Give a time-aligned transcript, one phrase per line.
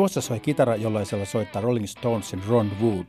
[0.00, 3.06] Tuossa soi kitara, jollaisella soittaa Rolling Stonesin Ron Wood.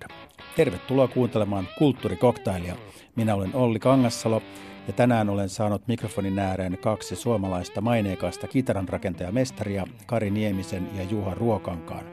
[0.55, 2.75] Tervetuloa kuuntelemaan Kulttuurikoktailia.
[3.15, 4.41] Minä olen Olli Kangassalo
[4.87, 12.05] ja tänään olen saanut mikrofonin ääreen kaksi suomalaista maineikasta kitaranrakentajamestaria Kari Niemisen ja Juha Ruokankaan.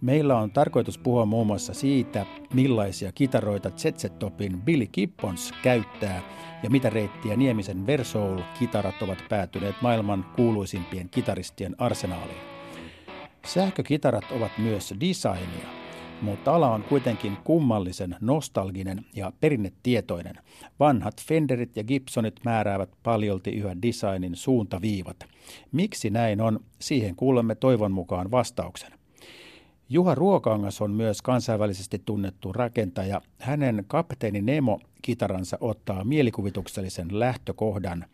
[0.00, 6.22] Meillä on tarkoitus puhua muun muassa siitä, millaisia kitaroita Zetzetopin Billy Gibbons käyttää
[6.62, 12.51] ja mitä reittiä Niemisen Versoul-kitarat ovat päätyneet maailman kuuluisimpien kitaristien arsenaaliin.
[13.46, 15.66] Sähkökitarat ovat myös designia,
[16.20, 20.34] mutta ala on kuitenkin kummallisen nostalginen ja perinnetietoinen.
[20.80, 25.16] Vanhat Fenderit ja Gibsonit määräävät paljolti yhä designin suuntaviivat.
[25.72, 28.92] Miksi näin on, siihen kuulemme toivon mukaan vastauksen.
[29.88, 33.20] Juha Ruokangas on myös kansainvälisesti tunnettu rakentaja.
[33.38, 38.04] Hänen kapteeni Nemo-kitaransa ottaa mielikuvituksellisen lähtökohdan.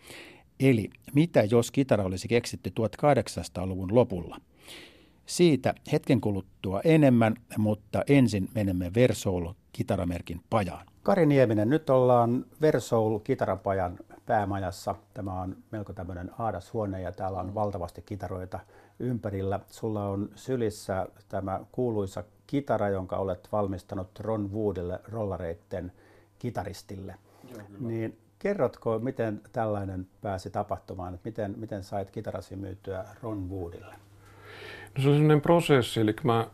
[0.61, 4.41] Eli mitä jos kitara olisi keksitty 1800-luvun lopulla?
[5.29, 10.87] Siitä hetken kuluttua enemmän, mutta ensin menemme Versoul kitaramerkin pajaan.
[11.03, 14.95] Kari Nieminen, nyt ollaan Versoul kitarapajan päämajassa.
[15.15, 18.61] Tämä on melko tämmöinen aadashuone ja täällä on valtavasti kitaroita
[18.99, 19.61] ympärillä.
[19.71, 25.93] Sulla on sylissä tämä kuuluisa kitara, jonka olet valmistanut Ron Woodille rollareitten
[26.39, 27.15] kitaristille.
[27.53, 31.19] Joo, niin kerrotko, miten tällainen pääsi tapahtumaan?
[31.25, 34.08] Miten, miten sait kitarasi myytyä Ron Woodille?
[34.99, 36.47] Se oli sellainen prosessi, eli mä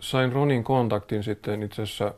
[0.00, 2.14] sain Ronin kontaktin sitten itse asiassa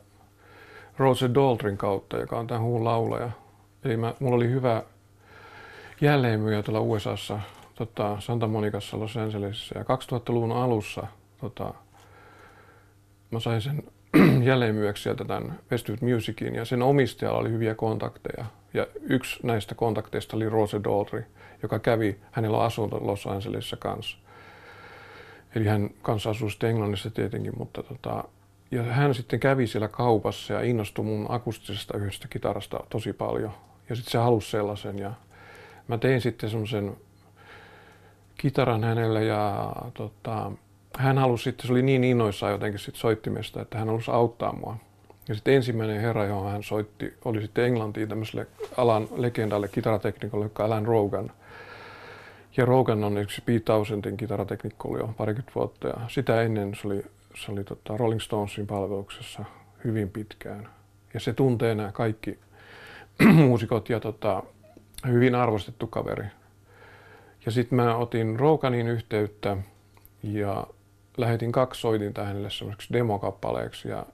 [0.99, 3.31] Roger Daltrin kautta, joka on tämän huun laulaja.
[3.85, 4.83] Eli mä, mulla oli hyvä
[6.01, 7.41] jälleenmyyjä tuolla USAssa,
[7.75, 9.79] tota, Santa Monicassa, Los Angelesissa.
[9.79, 11.07] Ja 2000-luvun alussa
[11.41, 11.75] tota,
[13.31, 13.83] mä sain sen
[14.49, 18.45] jälleenmyyjäksi sieltä tämän Westwood Musicin ja sen omistajalla oli hyviä kontakteja.
[18.75, 21.23] Ja yksi näistä kontakteista oli Roger Daltri,
[21.63, 24.19] joka kävi, hänellä on asunto Los Angelesissa kanssa.
[25.55, 28.25] Eli hän kanssa asui sitten Englannissa tietenkin, mutta tota,
[28.71, 33.53] ja hän sitten kävi siellä kaupassa ja innostui mun akustisesta yhdestä kitarasta tosi paljon.
[33.89, 35.13] Ja sitten se halusi sellaisen ja
[35.89, 36.97] mä tein sitten semmoisen
[38.39, 40.53] kitaran hänelle ja tota,
[40.97, 44.77] hän halusi sitten, se oli niin innoissaan jotenkin sitten soittimesta, että hän halusi auttaa mua.
[45.29, 48.47] Ja sitten ensimmäinen herra, johon hän soitti, oli sitten Englantiin tämmöiselle
[48.77, 51.33] alan legendalle kitarateknikolle, joka Alan Rogan–
[52.57, 56.89] ja Rogan on yksi Pete Townsendin kitarateknikko oli jo parikymmentä vuotta ja sitä ennen se
[56.89, 59.45] oli, se oli tota Rolling Stonesin palveluksessa
[59.85, 60.69] hyvin pitkään.
[61.15, 62.39] Ja se tuntee nämä kaikki
[63.35, 64.43] muusikot ja tota,
[65.07, 66.27] hyvin arvostettu kaveri.
[67.47, 69.57] Ja sitten mä otin Roganin yhteyttä
[70.23, 70.67] ja
[71.17, 74.07] lähetin kaksi soitinta hänelle semmoiseksi demokappaleeksi ja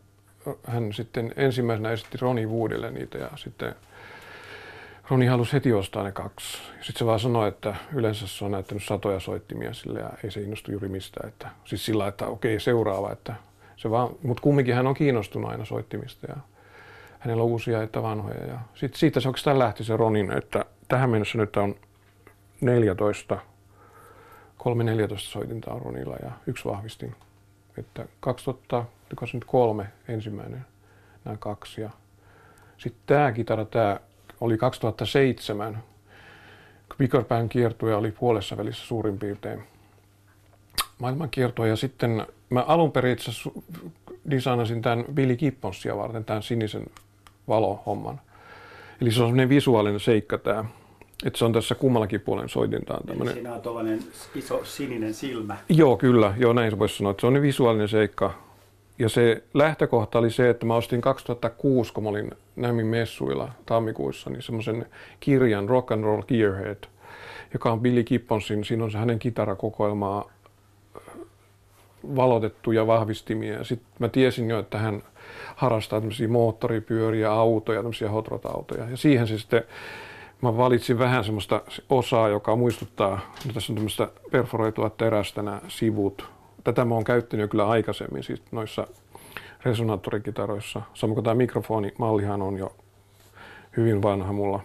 [0.65, 3.75] hän sitten ensimmäisenä esitti Ronnie Woodille niitä ja sitten
[5.11, 6.59] Roni halusi heti ostaa ne kaksi.
[6.81, 10.41] Sitten se vaan sanoi, että yleensä se on näyttänyt satoja soittimia sille ja ei se
[10.41, 11.29] innostu juuri mistään.
[11.29, 13.13] Että, siis sillä, että okei, seuraava.
[13.13, 13.35] Että
[13.77, 16.37] se vaan, mutta kumminkin hän on kiinnostunut aina soittimista ja
[17.19, 18.47] hänellä on uusia että vanhoja.
[18.47, 21.75] Ja sitten siitä se oikeastaan lähti se Ronin, että tähän mennessä nyt on
[22.61, 23.39] 14,
[24.57, 27.15] kolme 14 soitinta on Ronilla ja yksi vahvistin.
[27.79, 30.67] Että 2003 ensimmäinen,
[31.25, 31.81] nämä kaksi.
[31.81, 31.91] Ja
[32.79, 34.01] sitten tämä kitara, tämä
[34.41, 35.83] oli 2007.
[36.99, 39.63] Biggerpan kiertue oli puolessa välissä suurin piirtein
[40.99, 41.69] maailman kiertue.
[41.69, 43.31] Ja sitten mä alun perin itse
[44.31, 46.87] designasin tämän Billy Gibbonsia varten, tämän sinisen
[47.49, 48.21] valohomman.
[49.01, 50.65] Eli se on sellainen visuaalinen seikka tämä.
[51.25, 53.07] Että se on tässä kummallakin puolen soitintaan.
[53.07, 53.35] Tämmönen...
[53.35, 53.99] Siinä on tuollainen
[54.35, 55.57] iso sininen silmä.
[55.69, 56.35] Joo, kyllä.
[56.37, 57.11] Joo, näin voisi sanoa.
[57.11, 58.46] Että se on visuaalinen seikka.
[58.99, 64.31] Ja se lähtökohta oli se, että mä ostin 2006, kun mä olin Nämin messuilla tammikuussa,
[64.31, 64.87] niin semmoisen
[65.21, 66.85] kirjan Rock and Roll Gearhead,
[67.53, 70.25] joka on Billy Gibbonsin, siinä on se hänen kitarakokoelmaa
[70.97, 71.03] äh,
[72.17, 73.65] valotettuja vahvistimia.
[73.65, 75.03] Sitten mä tiesin jo, että hän
[75.57, 78.91] harrastaa tämmöisiä moottoripyöriä, autoja, tämmöisiä hotrot-autoja.
[78.91, 79.63] Ja siihen se sitten,
[80.43, 86.36] mä valitsin vähän semmoista osaa, joka muistuttaa, tässä on tämmöistä perforoitua terästä nämä sivut,
[86.67, 88.87] tätä mä oon käyttänyt kyllä aikaisemmin siis noissa
[89.65, 90.83] resonaattorikitaroissa.
[90.95, 92.77] Samoin kuin tämä mikrofonimallihan on jo
[93.77, 94.61] hyvin vanha mulla.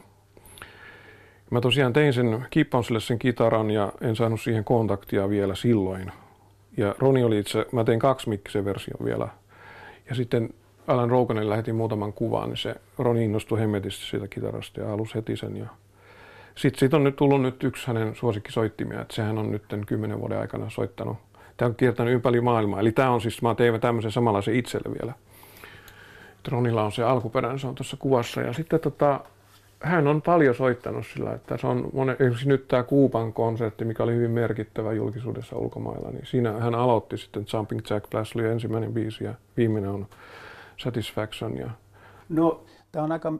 [1.49, 6.11] Mä tosiaan tein sen Kipponsille sen kitaran ja en saanut siihen kontaktia vielä silloin.
[6.77, 9.27] Ja Roni oli itse, mä tein kaksi mikkisen version vielä.
[10.09, 10.49] Ja sitten
[10.87, 15.37] Alan Roganille lähetin muutaman kuvan, niin se Roni innostui hemmetisti siitä kitarasta ja halusi heti
[15.37, 15.57] sen.
[15.57, 15.65] Ja
[16.55, 20.39] sitten siitä on nyt tullut nyt yksi hänen suosikkisoittimia, että sehän on nyt kymmenen vuoden
[20.39, 21.17] aikana soittanut
[21.61, 22.79] Tämä on kiertänyt ympäri maailmaa.
[22.79, 25.13] Eli tämä on siis, mä tein tämmöisen samanlaisen itselle vielä.
[26.43, 28.41] Tronilla on se alkuperäinen, se on tuossa kuvassa.
[28.41, 29.19] Ja sitten tota,
[29.79, 34.03] hän on paljon soittanut sillä, että se on monen, esimerkiksi nyt tämä Kuupan konsertti, mikä
[34.03, 38.93] oli hyvin merkittävä julkisuudessa ulkomailla, niin siinä hän aloitti sitten Jumping Jack Flash oli ensimmäinen
[38.93, 40.07] biisi ja viimeinen on
[40.77, 41.57] Satisfaction.
[41.57, 41.69] Ja...
[42.29, 43.33] No, tämä on aika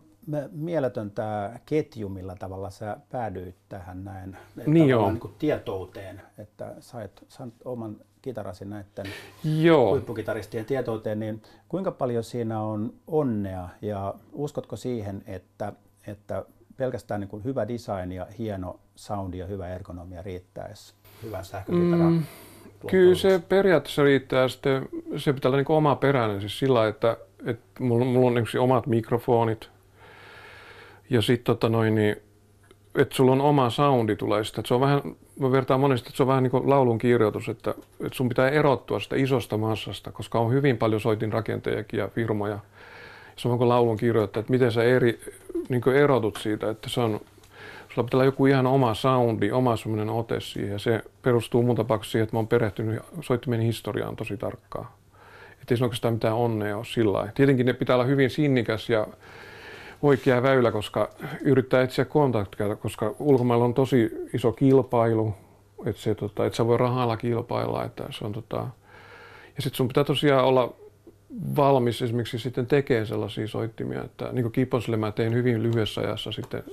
[0.52, 5.10] mieletön tämä ketju, millä tavalla sä päädyit tähän näin niin joo.
[5.10, 9.06] Niin kuin tietouteen, että sait, sait oman kitarasi näiden
[9.62, 9.92] Joo.
[9.92, 15.74] huippukitaristien tietouteen, niin kuinka paljon siinä on onnea ja uskotko siihen, että,
[16.08, 16.46] että
[16.78, 22.24] pelkästään niin kuin hyvä design ja hieno soundi ja hyvä ergonomia riittäisi hyvän sähkökitaran mm,
[22.88, 24.48] Kyllä se periaatteessa riittää.
[24.48, 28.88] Sitten se pitää olla niin oma peräinen siis sillä, että, että mulla, mulla on omat
[28.88, 29.70] mikrofonit
[31.10, 32.16] ja sitten tota noin, niin
[32.96, 34.62] että sulla on oma soundi tulee sitä.
[34.66, 35.02] Se on vähän,
[35.40, 38.50] mä vertaan monesti, että se on vähän niin kuin laulun kirjoitus, että, että sun pitää
[38.50, 42.60] erottua sitä isosta massasta, koska on hyvin paljon soitin rakentejakin ja firmoja.
[43.36, 45.20] Se on kuin laulun kirjoittaja, että miten sä eri,
[45.70, 47.20] niin kuin erotut siitä, että se on,
[47.90, 50.72] sulla pitää olla joku ihan oma soundi, oma semmoinen ote siihen.
[50.72, 54.88] Ja se perustuu mun tapauksessa siihen, että mä oon perehtynyt soittimien historiaan tosi tarkkaan.
[55.62, 57.32] Että ei se oikeastaan mitään onnea ole sillä lailla.
[57.32, 59.08] Tietenkin ne pitää olla hyvin sinnikäs ja
[60.02, 61.10] oikea väylä, koska
[61.42, 65.34] yrittää etsiä kontakteja, koska ulkomailla on tosi iso kilpailu,
[65.86, 68.58] että, se, tota, että sä voi rahalla kilpailla, että se on tota,
[69.56, 70.74] ja sitten sun pitää tosiaan olla
[71.56, 76.32] valmis esimerkiksi sitten tekemään sellaisia soittimia, että niin kuin Kiponsille mä tein hyvin lyhyessä ajassa
[76.32, 76.64] sitten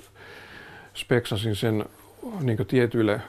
[0.94, 1.84] speksasin sen
[2.40, 3.20] niin tietyille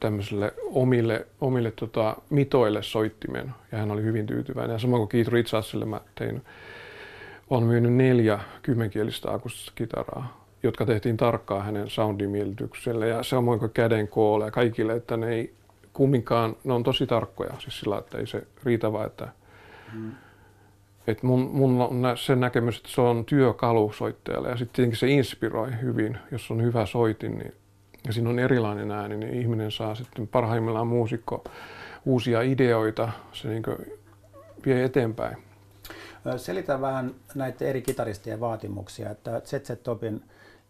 [0.00, 4.74] tämmöisille omille, omille tota, mitoille soittimen ja hän oli hyvin tyytyväinen.
[4.74, 6.42] Ja samoin kuin Keith Richardsille mä tein
[7.50, 14.08] on myynyt neljä kymmenkielistä akustista kitaraa, jotka tehtiin tarkkaan hänen soundimielitykselle ja samoin kuin käden
[14.08, 15.54] koolle ja kaikille, että ne ei
[15.92, 19.28] kumminkaan, ne on tosi tarkkoja, siis sillä, että ei se riitä vaan, että
[19.92, 20.12] mm.
[21.06, 25.08] Et mun, mun on sen näkemys, että se on työkalu soittajalle ja sitten tietenkin se
[25.08, 27.54] inspiroi hyvin, jos on hyvä soitin niin,
[28.06, 31.44] ja siinä on erilainen ääni, niin ihminen saa sitten parhaimmillaan muusikko
[32.04, 33.62] uusia ideoita, se niin
[34.66, 35.36] vie eteenpäin.
[36.36, 40.22] Selitä vähän näitä eri kitaristien vaatimuksia, että ZZ Topin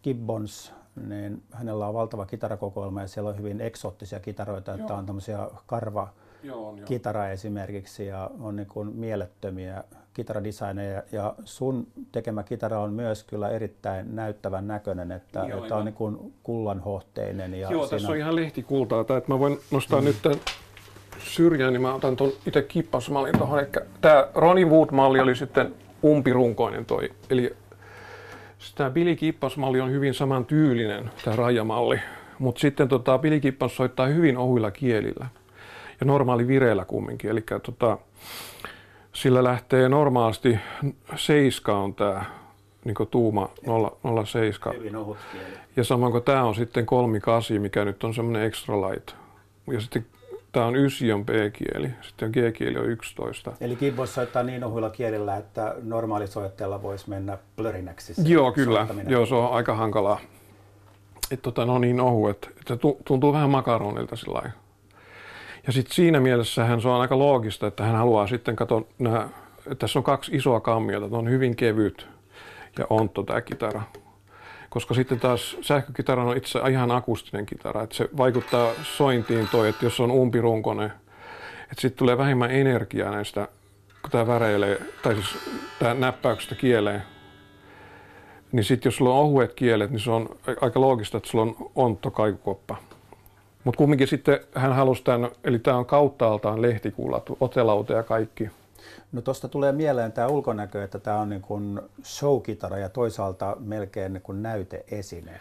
[0.02, 0.72] Gibbons,
[1.08, 4.80] niin hänellä on valtava kitarakokoelma ja siellä on hyvin eksoottisia kitaroita, Joo.
[4.80, 6.08] että on tämmöisiä karva
[6.42, 9.84] Joo, kitara esimerkiksi ja on niin kuin mielettömiä
[10.14, 15.84] kitaradesigneja ja sun tekemä kitara on myös kyllä erittäin näyttävän näköinen, että, Joo, että on
[15.84, 17.54] niin kuin kullanhohteinen.
[17.54, 20.04] Ja Joo, tässä on ihan lehtikultaa, että mä voin nostaa mm.
[20.04, 20.38] nyt tämän
[21.18, 23.58] syrjään, niin mä otan tuon itse kippasmallin tuohon.
[23.58, 23.68] Eli
[24.00, 25.74] tämä Ronnie Wood-malli oli sitten
[26.04, 27.10] umpirunkoinen toi.
[27.30, 27.56] Eli
[28.74, 32.00] tämä Billy Kippasmalli on hyvin saman tyylinen, tämä rajamalli.
[32.38, 35.26] Mutta sitten tota, Billy Kippas soittaa hyvin ohuilla kielillä
[36.00, 37.30] ja normaali vireillä kumminkin.
[37.30, 37.98] Eli tota,
[39.12, 40.58] sillä lähtee normaalisti
[41.16, 42.24] seiska on tämä
[42.84, 43.48] niin tuuma
[44.70, 44.74] 0,7.
[44.76, 45.46] Hyvin ohut kieli.
[45.76, 46.86] Ja samoin kuin tämä on sitten
[47.54, 49.10] 3,8, mikä nyt on semmoinen extra light.
[49.72, 50.06] Ja sitten
[50.54, 53.52] Tämä on 9 on B-kieli, sitten G-kieli on 11.
[53.60, 58.14] Eli kiinvoisi soittaa niin ohuilla kielillä, että normaalisoittajalla voisi mennä plörinäksi.
[58.24, 58.86] Joo, kyllä.
[59.08, 60.20] Joo, se on aika hankalaa.
[61.30, 64.58] Et tota, no niin ohu, että, että tuntuu vähän makaronilta sillä lailla.
[65.66, 69.98] Ja sitten siinä mielessähän se on aika loogista, että hän haluaa sitten katsoa, että tässä
[69.98, 72.08] on kaksi isoa kammiota, että on hyvin kevyt
[72.78, 73.82] ja ontto tämä kitara
[74.74, 79.86] koska sitten taas sähkökitara on itse ihan akustinen kitara, että se vaikuttaa sointiin toi, että
[79.86, 80.92] jos on umpirunkonen,
[81.62, 83.48] että sitten tulee vähemmän energiaa näistä,
[84.02, 85.36] kun tämä väreilee, tai siis
[85.78, 87.02] tämä näppäyksestä kieleen,
[88.52, 90.28] niin sitten jos sulla on ohuet kielet, niin se on
[90.60, 92.76] aika loogista, että sulla on ontto kaikukoppa.
[93.64, 98.50] Mutta kumminkin sitten hän halusi tämän, eli tämä on kauttaaltaan lehtikullat, otelauta ja kaikki.
[99.12, 104.12] No tuosta tulee mieleen tämä ulkonäkö, että tämä on niin kuin showkitara ja toisaalta melkein
[104.12, 105.32] niin kuin näyteesine.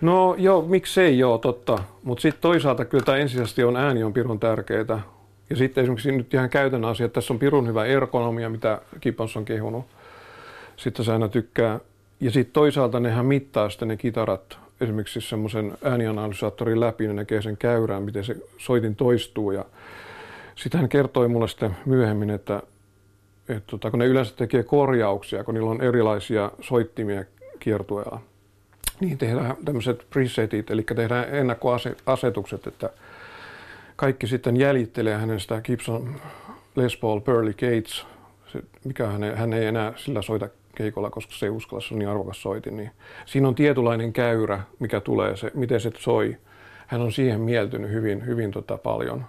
[0.00, 1.78] No joo, miksei joo, totta.
[2.02, 5.00] Mutta sitten toisaalta kyllä tämä ensisijaisesti on ääni on pirun tärkeää.
[5.50, 9.36] Ja sitten esimerkiksi nyt ihan käytännön asia, että tässä on pirun hyvä ergonomia, mitä Kipons
[9.36, 9.84] on kehunut.
[10.76, 11.80] Sitten se aina tykkää.
[12.20, 17.56] Ja sitten toisaalta nehän mittaa sitten ne kitarat esimerkiksi semmoisen äänianalysaattorin läpi, ne näkee sen
[17.56, 19.50] käyrään, miten se soitin toistuu.
[19.50, 19.64] Ja
[20.54, 22.62] sitten hän kertoi mulle sitten myöhemmin, että
[23.48, 27.24] et tota, kun ne yleensä tekee korjauksia, kun niillä on erilaisia soittimia
[27.58, 28.20] kiertueella,
[29.00, 32.90] niin tehdään tämmöiset presetit, eli tehdään ennakkoasetukset, että
[33.96, 36.14] kaikki sitten jäljittelee hänen sitä Gibson
[36.76, 38.06] Les Paul Pearly Gates,
[38.84, 41.98] mikä hän, ei, hän ei enää sillä soita keikolla, koska se ei uskalla, se on
[41.98, 42.76] niin arvokas soitin.
[42.76, 42.90] Niin
[43.26, 46.36] siinä on tietynlainen käyrä, mikä tulee, se, miten se soi.
[46.86, 49.24] Hän on siihen mieltynyt hyvin, hyvin tota paljon.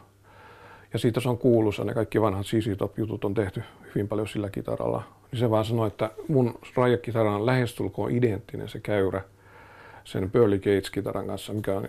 [0.93, 3.63] Ja siitä se on kuuluisa, ne kaikki vanhat CC Top-jutut on tehty
[3.95, 5.03] hyvin paljon sillä kitaralla.
[5.31, 9.21] Niin se vaan sanoi, että mun rajakitara on lähestulkoon identtinen se käyrä
[10.03, 11.87] sen Burley Gates-kitaran kanssa, mikä on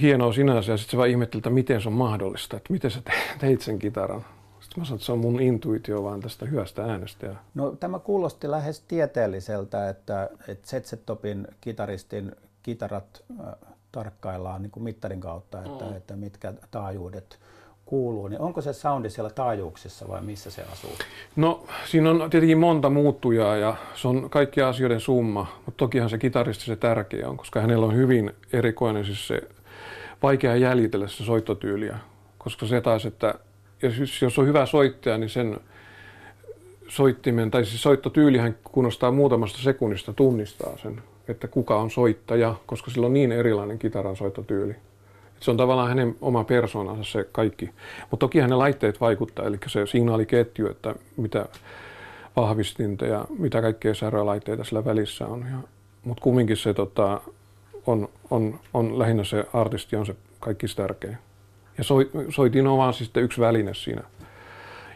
[0.00, 0.72] hienoa sinänsä.
[0.72, 3.02] Ja sitten se vaan ihmetteli, että miten se on mahdollista, että miten sä
[3.38, 4.24] teit sen kitaran.
[4.60, 7.34] Sitten mä sanoin, että se on mun intuitio vaan tästä hyvästä äänestä.
[7.54, 12.32] No tämä kuulosti lähes tieteelliseltä, että, että Setsetopin kitaristin
[12.62, 13.46] kitarat äh,
[13.92, 15.96] tarkkaillaan niin kuin mittarin kautta, että, mm.
[15.96, 17.38] että mitkä taajuudet
[17.88, 20.90] kuuluu, niin onko se soundi siellä taajuuksissa vai missä se asuu?
[21.36, 26.18] No siinä on tietenkin monta muuttujaa ja se on kaikkien asioiden summa, mutta tokihan se
[26.18, 29.42] kitaristi se tärkeä on, koska hänellä on hyvin erikoinen siis se
[30.22, 31.98] vaikea jäljitellä se soittotyyliä,
[32.38, 33.34] koska se taas, että
[34.22, 35.60] jos on hyvä soittaja, niin sen
[36.88, 43.06] soittimen, tai siis soittotyylihän kunnostaa muutamasta sekunnista tunnistaa sen, että kuka on soittaja, koska sillä
[43.06, 44.76] on niin erilainen kitaran soittotyyli.
[45.40, 47.70] Se on tavallaan hänen oma persoonansa se kaikki.
[48.00, 51.46] Mutta toki hänen laitteet vaikuttaa, eli se signaaliketju, että mitä
[52.36, 55.46] vahvistinta ja mitä kaikkea säärälaitteita sillä välissä on.
[56.04, 57.20] Mutta kumminkin se tota,
[57.86, 61.18] on, on, on, lähinnä se artisti on se kaikki tärkein.
[61.78, 64.02] Ja soi, soitin on vaan sitten yksi väline siinä,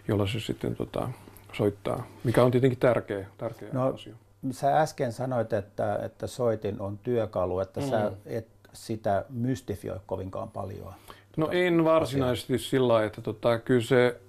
[0.09, 1.09] jolla se sitten tota,
[1.53, 4.15] soittaa, mikä on tietenkin tärkeä, tärkeä no, asia.
[4.51, 7.87] Sä äsken sanoit, että, että soitin on työkalu, että mm.
[7.87, 10.93] sä et sitä mystifioi kovinkaan paljon.
[11.37, 12.71] No en varsinaisesti asiaa.
[12.71, 14.21] sillä lailla, että tota, kyllä se,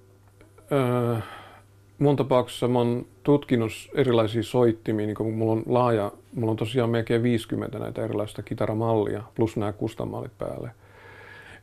[0.72, 1.18] öö,
[2.00, 6.90] mun tapauksessa mä oon tutkinut erilaisia soittimia, niin kun mulla on laaja, mulla on tosiaan
[6.90, 10.72] melkein 50 näitä erilaista kitaramallia, plus nämä kustamallit päälle.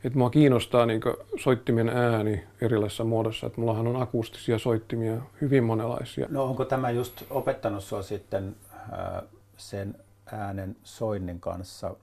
[0.03, 1.01] Et mua kiinnostaa niin
[1.39, 6.27] soittimen ääni erilaisessa muodossa, että mullahan on akustisia soittimia hyvin monenlaisia.
[6.29, 9.23] No onko tämä just opettanut sua sitten äh,
[9.57, 9.95] sen
[10.31, 11.95] äänen soinnin kanssa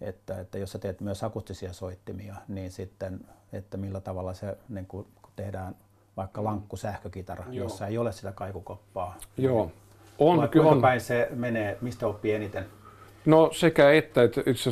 [0.00, 3.20] että, että jos sä teet myös akustisia soittimia, niin sitten,
[3.52, 5.76] että millä tavalla se niin kun tehdään
[6.16, 7.64] vaikka lankku sähkökitara, Joo.
[7.64, 9.16] jossa ei ole sitä kaikukoppaa.
[9.36, 9.70] Joo.
[10.18, 10.80] On, Vai kyllä on.
[10.80, 12.66] päin se menee, mistä oppii eniten?
[13.26, 14.70] No sekä että, että itse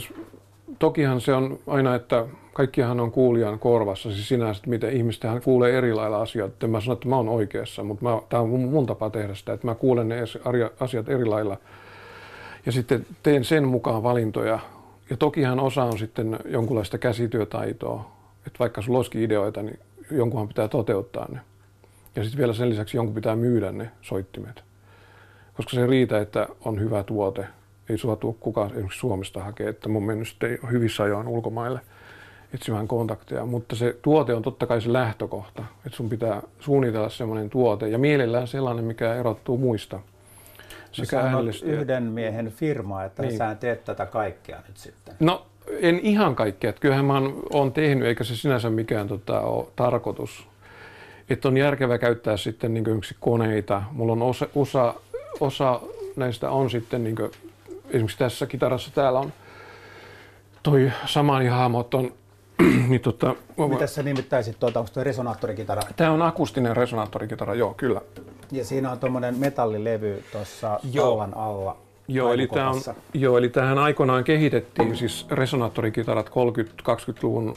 [0.79, 5.79] tokihan se on aina, että kaikkihan on kuulijan korvassa, siis sinänsä, että miten ihmistähän kuulee
[5.79, 6.67] eri lailla asioita.
[6.67, 9.67] Mä sanon, että mä oon oikeassa, mutta tämä on mun, mun tapa tehdä sitä, että
[9.67, 10.17] mä kuulen ne
[10.81, 11.57] asiat eri lailla.
[12.67, 14.59] Ja sitten teen sen mukaan valintoja,
[15.13, 18.13] ja tokihan osa on sitten jonkunlaista käsityötaitoa,
[18.47, 19.79] että vaikka sulla olisikin ideoita, niin
[20.11, 21.41] jonkunhan pitää toteuttaa ne.
[22.17, 24.65] Ja sitten vielä sen lisäksi jonkun pitää myydä ne soittimet.
[25.55, 27.47] Koska se riitä, että on hyvä tuote.
[27.89, 31.81] Ei sua tule kukaan esimerkiksi Suomesta hakea, että mun mennyt sitten hyvissä ajoin ulkomaille
[32.55, 33.47] etsimään kontakteja.
[33.47, 35.65] Mutta se tuote on totta kai se lähtökohta.
[35.87, 40.01] Että sun pitää suunnitella semmoinen tuote ja mielellään sellainen, mikä erottuu muista–
[40.93, 43.37] sekä no, yhden miehen firma, että niin.
[43.37, 45.15] sä teet tätä kaikkea nyt sitten.
[45.21, 45.47] No
[45.81, 46.71] en ihan kaikkea.
[46.71, 47.23] Että kyllähän mä
[47.53, 50.47] oon tehnyt, eikä se sinänsä mikään tota, ole tarkoitus.
[51.31, 53.83] Että on järkevää käyttää sitten niin yksi koneita.
[53.91, 54.95] Mulla on osa, osa,
[55.41, 55.81] osa
[56.17, 57.31] näistä on sitten, niin kuin,
[57.87, 59.33] esimerkiksi tässä kitarassa täällä on
[60.63, 62.13] toi samani hahmot on
[62.89, 63.35] niin tota,
[63.69, 65.83] Mitä sä nimittäisit tuota, onko tuo resonaattorikitara?
[65.97, 68.01] Tämä on akustinen resonaattorikitara, joo, kyllä.
[68.53, 71.77] Ja siinä on tuommoinen metallilevy tuossa tallan alla.
[72.09, 72.81] Joo eli, tämä on,
[73.15, 77.55] joo, eli tähän aikoinaan kehitettiin siis resonaattorikitarat 30-20-luvun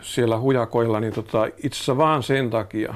[0.00, 2.94] siellä hujakoilla, niin tota, itse asiassa vaan sen takia,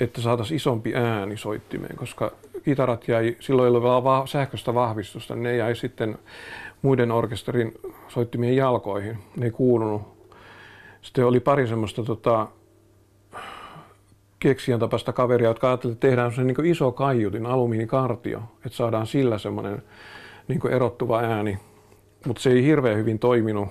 [0.00, 2.32] että saataisiin isompi ääni soittimeen, koska
[2.64, 6.18] kitarat jäi, silloin ei ollut vielä sähköistä vahvistusta, niin ne jäi sitten
[6.82, 7.74] muiden orkesterin
[8.08, 9.18] soittimien jalkoihin.
[9.36, 10.02] Ne ei kuulunut.
[11.02, 12.46] Sitten oli pari semmoista tota,
[14.44, 19.82] keksijän tapaista kaveria, jotka ajattelivat, että tehdään niin iso kaiutin, alumiinikartio, että saadaan sillä semmoinen
[20.48, 21.58] niin erottuva ääni.
[22.26, 23.68] Mutta se ei hirveän hyvin toiminut.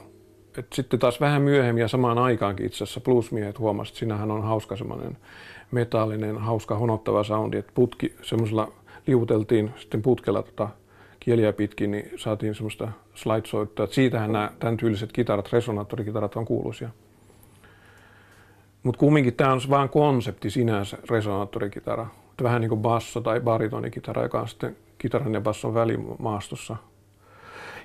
[0.58, 4.44] Et sitten taas vähän myöhemmin ja samaan aikaankin itse asiassa plusmiehet huomasivat, että siinähän on
[4.44, 5.18] hauska semmoinen
[5.72, 8.72] metallinen, hauska honottava soundi, että putki semmoisella
[9.08, 10.70] liuteltiin sitten putkella tota
[11.20, 13.88] kieliä pitkin, niin saatiin semmoista slide-soittoa.
[13.88, 16.89] Siitähän nämä tämän tyyliset kitarat, resonaattorikitarat on kuuluisia.
[18.84, 22.08] Mutta kumminkin tämä on vain konsepti sinänsä, resonaattorikitara.
[22.44, 26.75] Vähän niin kuin basso tai baritonikitara, joka on sitten kitaran ja basson välimaastossa.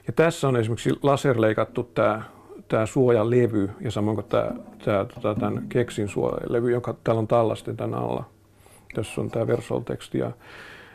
[0.07, 2.23] Ja tässä on esimerkiksi laserleikattu tämä,
[2.69, 4.51] tämä suojalevy ja samoin kuin tämä,
[4.85, 8.25] tämä tota, tämän keksin suojalevy, joka täällä on tallasten tämän alla.
[8.95, 10.19] Tässä on tämä Versol-teksti.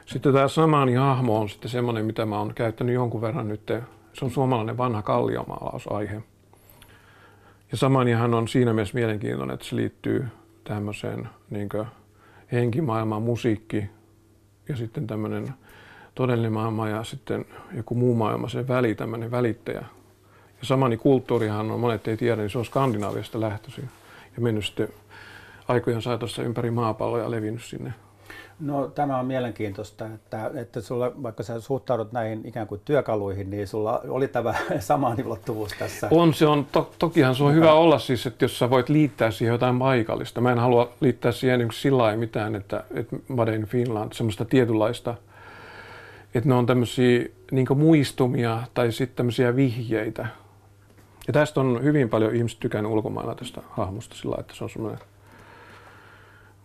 [0.05, 3.71] Sitten tämä samani hahmo on sitten semmoinen, mitä mä oon käyttänyt jonkun verran nyt.
[4.13, 6.23] Se on suomalainen vanha kalliomaalausaihe.
[7.73, 10.25] Ja Samanihan on siinä mielessä mielenkiintoinen, että se liittyy
[10.63, 11.69] tämmöiseen niin
[12.51, 13.89] henkimaailmaan, musiikki
[14.69, 15.53] ja sitten tämmöinen
[16.15, 19.79] todellinen maailma ja sitten joku muu maailma, se väli, tämmöinen välittäjä.
[20.59, 23.89] Ja samani kulttuurihan on, monet ei tiedä, niin se on Skandinaaviasta lähtöisin
[24.35, 24.87] ja mennyt sitten
[25.67, 27.93] aikojen saatossa ympäri maapalloa ja levinnyt sinne.
[28.59, 33.67] No tämä on mielenkiintoista, että, että sulla, vaikka sä suhtaudut näihin ikään kuin työkaluihin, niin
[33.67, 36.07] sulla oli tämä sama ulottuvuus tässä.
[36.11, 39.31] On se on, to, tokihan se on hyvä olla siis, että jos sä voit liittää
[39.31, 40.41] siihen jotain paikallista.
[40.41, 44.45] Mä en halua liittää siihen niin sillä lailla mitään, että, että Made in Finland, semmoista
[44.45, 45.15] tietynlaista,
[46.35, 50.27] että ne on tämmöisiä niin muistumia tai sitten tämmöisiä vihjeitä.
[51.27, 54.99] Ja tästä on hyvin paljon ihmiset tykännyt ulkomailla tästä hahmosta sillä että se on semmoinen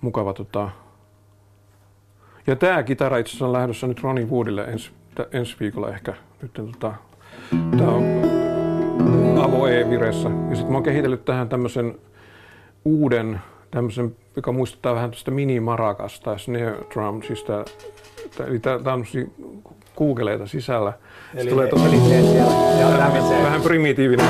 [0.00, 0.70] mukava tota,
[2.48, 4.90] ja tämä kitara itse asiassa on lähdössä nyt Ronnie Woodille ensi,
[5.32, 6.14] ensi viikolla ehkä.
[6.42, 6.94] Nyt tota,
[7.78, 8.04] tämä on
[9.42, 10.28] Avo E-viressä.
[10.50, 11.98] Ja sitten mä oon kehitellyt tähän tämmöisen
[12.84, 13.40] uuden,
[13.70, 17.64] tämmöisen, joka muistuttaa vähän tästä mini-marakas tai snare drum, siis tää,
[18.36, 19.04] tää, eli tää, tää on
[19.94, 20.92] kuukeleita sisällä.
[21.34, 21.96] Eli, tulee tosi,
[22.98, 23.12] vähän,
[23.42, 24.26] vähän primitiivinen,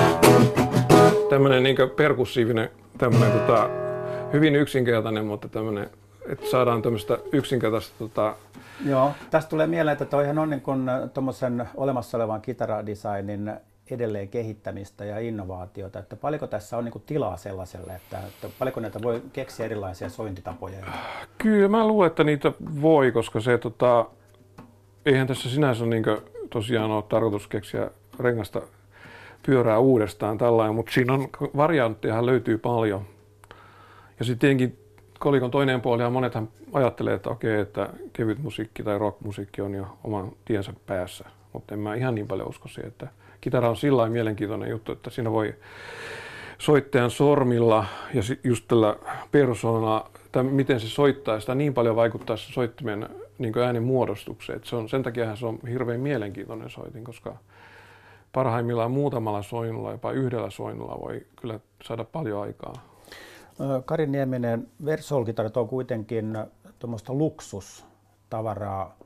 [1.30, 3.70] tämmöinen niin perkussiivinen, tämmöinen tota,
[4.32, 5.90] hyvin yksinkertainen, mutta tämmöinen
[6.28, 7.94] että saadaan tämmöistä yksinkertaista...
[7.98, 8.34] Tota...
[8.84, 13.52] Joo, tästä tulee mieleen, että toihan on niin kuin tuommoisen olemassa olevan kitaradesignin
[13.90, 19.02] edelleen kehittämistä ja innovaatiota, että paljonko tässä on niin tilaa sellaiselle, että, että paljonko näitä
[19.02, 20.78] voi keksiä erilaisia sointitapoja?
[21.38, 24.06] Kyllä mä luulen, että niitä voi, koska se tota,
[25.06, 26.04] eihän tässä sinänsä niin
[26.50, 28.62] tosiaan ole tarkoitus keksiä rengasta
[29.46, 33.02] pyörää uudestaan tällainen, mutta siinä on variantteja löytyy paljon.
[34.18, 34.87] Ja sitten tietenkin
[35.18, 39.98] kolikon toinen puoli ja monethan ajattelee, että okei, että kevyt musiikki tai rockmusiikki on jo
[40.04, 41.24] oman tiensä päässä.
[41.52, 43.08] Mutta en mä ihan niin paljon usko siihen, että
[43.40, 45.54] kitara on sillä mielenkiintoinen juttu, että siinä voi
[46.58, 48.96] soittajan sormilla ja just tällä
[49.30, 53.08] persoonalla, että miten se soittaa, sitä niin paljon vaikuttaa se soittimen
[53.38, 54.60] niin äänen muodostukseen.
[54.64, 57.36] se on, sen takia se on hirveän mielenkiintoinen soitin, koska
[58.32, 62.97] parhaimmillaan muutamalla soinnulla, jopa yhdellä soinnulla voi kyllä saada paljon aikaa.
[63.84, 66.38] Kari Nieminen, Versoul-kitarat on kuitenkin
[66.78, 68.96] tuommoista luksustavaraa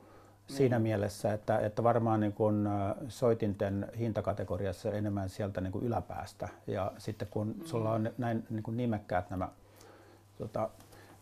[0.47, 0.83] siinä mm.
[0.83, 2.69] mielessä, että, että varmaan niin kun
[3.07, 6.49] soitinten hintakategoriassa enemmän sieltä niin kuin yläpäästä.
[6.67, 7.65] Ja sitten kun mm.
[7.65, 9.49] sulla on näin niin kuin nimekkäät nämä
[10.37, 10.69] tota,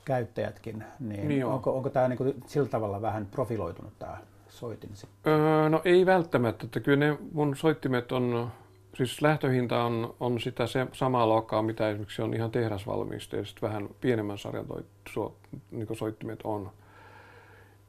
[0.06, 4.18] käyttäjätkin, niin, niin onko, onko tämä niin kuin sillä tavalla vähän profiloitunut tämä
[4.50, 4.92] soitin?
[5.28, 8.52] Öö, no ei välttämättä, että kyllä ne mun soittimet on
[8.96, 14.38] siis lähtöhinta on, on sitä se, samaa luokkaa, mitä esimerkiksi on ihan tehdasvalmisteiset, vähän pienemmän
[14.38, 15.36] sarjan toi, so,
[15.72, 16.72] niin soittimet on.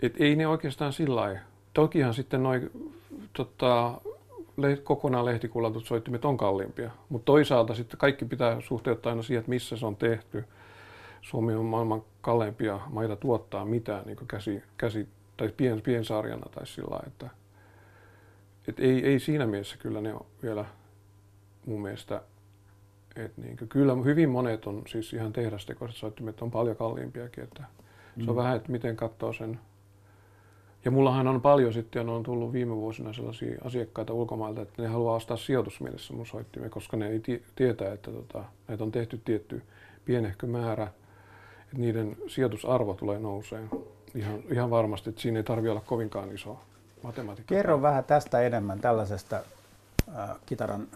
[0.02, 1.40] Et ei ne oikeastaan sillä lailla.
[1.74, 2.70] Tokihan sitten noin
[3.32, 4.00] tota,
[4.56, 9.50] le, kokonaan lehtikullatut soittimet on kalliimpia, mutta toisaalta sitten kaikki pitää suhteuttaa aina siihen, että
[9.50, 10.44] missä se on tehty.
[11.20, 16.90] Suomi on maailman kalleimpia maita tuottaa mitään niin käsi, käsi, tai pien, piensarjana tai sillä
[16.90, 17.30] lailla, että
[18.68, 20.64] et ei, ei siinä mielessä kyllä ne on vielä
[21.66, 22.22] mun mielestä,
[23.16, 28.24] että niin kyllä hyvin monet on siis ihan tehdastekoiset soittimet on paljon kalliimpiakin, että mm.
[28.24, 28.38] se on mm.
[28.38, 29.60] vähän, että miten katsoo sen.
[30.84, 35.16] Ja mullahan on paljon sitten, on tullut viime vuosina sellaisia asiakkaita ulkomailta, että ne haluaa
[35.16, 37.22] ostaa sijoitusmielessä mun soittimia, koska ne ei
[37.56, 39.62] tietää, että tota, näitä on tehty tietty
[40.04, 40.84] pienehkö määrä,
[41.62, 43.70] että niiden sijoitusarvo tulee nouseen
[44.14, 46.60] ihan, ihan varmasti, että siinä ei tarvitse olla kovinkaan iso
[47.02, 47.54] matematiikka.
[47.54, 49.36] Kerro vähän tästä enemmän tällaisesta
[50.16, 50.88] äh, kitaran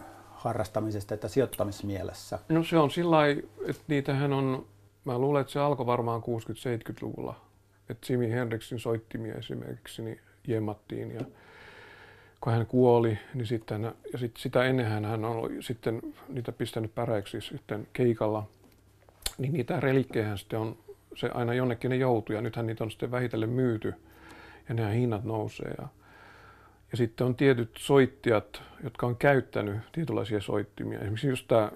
[0.47, 2.39] harrastamisesta että sijoittamismielessä?
[2.49, 3.17] No se on sillä
[3.67, 4.65] että niitähän on,
[5.05, 7.41] mä luulen, että se alkoi varmaan 60-70-luvulla.
[7.89, 11.21] Että Jimi Hendrixin soittimia esimerkiksi niin jemmattiin ja
[12.41, 17.41] kun hän kuoli, niin sitten, ja sit, sitä ennen hän on sitten niitä pistänyt päräiksi
[17.41, 18.47] sitten keikalla,
[19.37, 20.77] niin niitä relikkejä sitten on,
[21.15, 23.93] se aina jonnekin ne joutuu ja nythän niitä on sitten vähitellen myyty
[24.69, 25.73] ja nämä hinnat nousee.
[25.77, 25.87] Ja
[26.91, 30.99] ja sitten on tietyt soittijat, jotka on käyttänyt tietynlaisia soittimia.
[30.99, 31.71] Esimerkiksi just tämä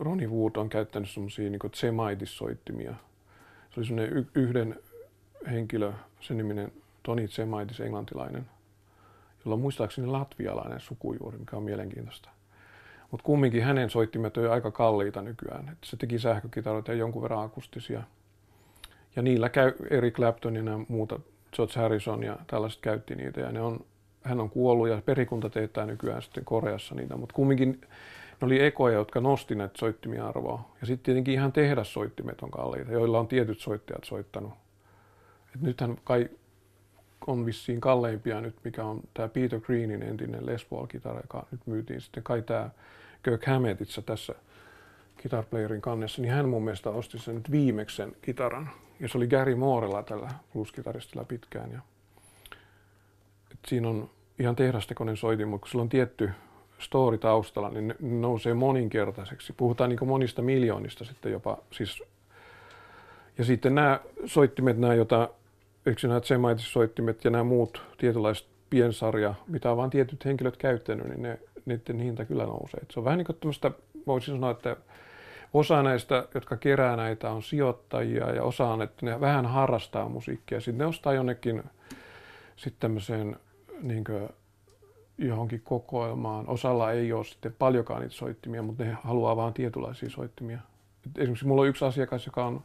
[0.00, 2.94] Ronnie Wood on käyttänyt semmoisia niin Zemaitis-soittimia.
[3.70, 4.76] Se oli semmoinen yhden
[5.50, 8.46] henkilö, sen niminen Toni Zemaitis, englantilainen,
[9.44, 12.30] jolla on muistaakseni latvialainen sukujuuri, mikä on mielenkiintoista.
[13.10, 15.68] Mutta kumminkin hänen soittimet on aika kalliita nykyään.
[15.68, 18.02] Et se teki sähkökitaroita ja jonkun verran akustisia.
[19.16, 21.20] Ja niillä käy Eric Clapton ja muuta,
[21.52, 23.40] George Harrison ja tällaiset käytti niitä.
[23.40, 23.84] Ja ne on
[24.22, 27.80] hän on kuollut ja perikunta teettää nykyään sitten Koreassa niitä, mutta kumminkin
[28.40, 30.70] ne oli ekoja, jotka nosti näitä soittimia arvoa.
[30.80, 34.52] Ja sitten tietenkin ihan tehdassoittimet on kalliita, joilla on tietyt soittajat soittanut.
[35.54, 36.28] Et nythän kai
[37.26, 42.00] on vissiin kalleimpia nyt, mikä on tämä Peter Greenin entinen Les Paul-kitara, joka nyt myytiin
[42.00, 42.70] sitten kai tämä
[43.22, 44.34] Kirk Hammettissa tässä
[45.22, 48.70] Guitar Playerin kannessa, niin hän mun mielestä osti sen nyt viimeksen kitaran.
[49.00, 51.72] Ja se oli Gary Moorella tällä blues-kitaristilla pitkään.
[51.72, 51.80] Ja
[53.66, 56.30] siinä on ihan tehdastekoinen soitin, mutta kun sillä on tietty
[56.78, 59.52] story taustalla, niin ne nousee moninkertaiseksi.
[59.52, 61.58] Puhutaan niin monista miljoonista sitten jopa.
[61.70, 62.02] Siis,
[63.38, 65.28] ja sitten nämä soittimet, nämä, joita
[65.86, 71.22] esimerkiksi nämä Zemaitis-soittimet ja nämä muut tietynlaiset piensarja, mitä on vain tietyt henkilöt käyttänyt, niin
[71.22, 72.80] ne, niiden hinta kyllä nousee.
[72.82, 73.70] Et se on vähän niin kuin tämmöistä,
[74.06, 74.76] voisin sanoa, että
[75.54, 80.60] osa näistä, jotka kerää näitä, on sijoittajia ja osa on, että ne vähän harrastaa musiikkia.
[80.60, 81.62] Sitten ne ostaa jonnekin
[82.60, 83.36] sitten tämmöiseen
[83.82, 84.04] niin
[85.18, 86.48] johonkin kokoelmaan.
[86.48, 90.58] Osalla ei ole sitten paljonkaan niitä soittimia, mutta ne haluaa vain tietynlaisia soittimia.
[91.06, 92.64] Et esimerkiksi mulla on yksi asiakas, joka on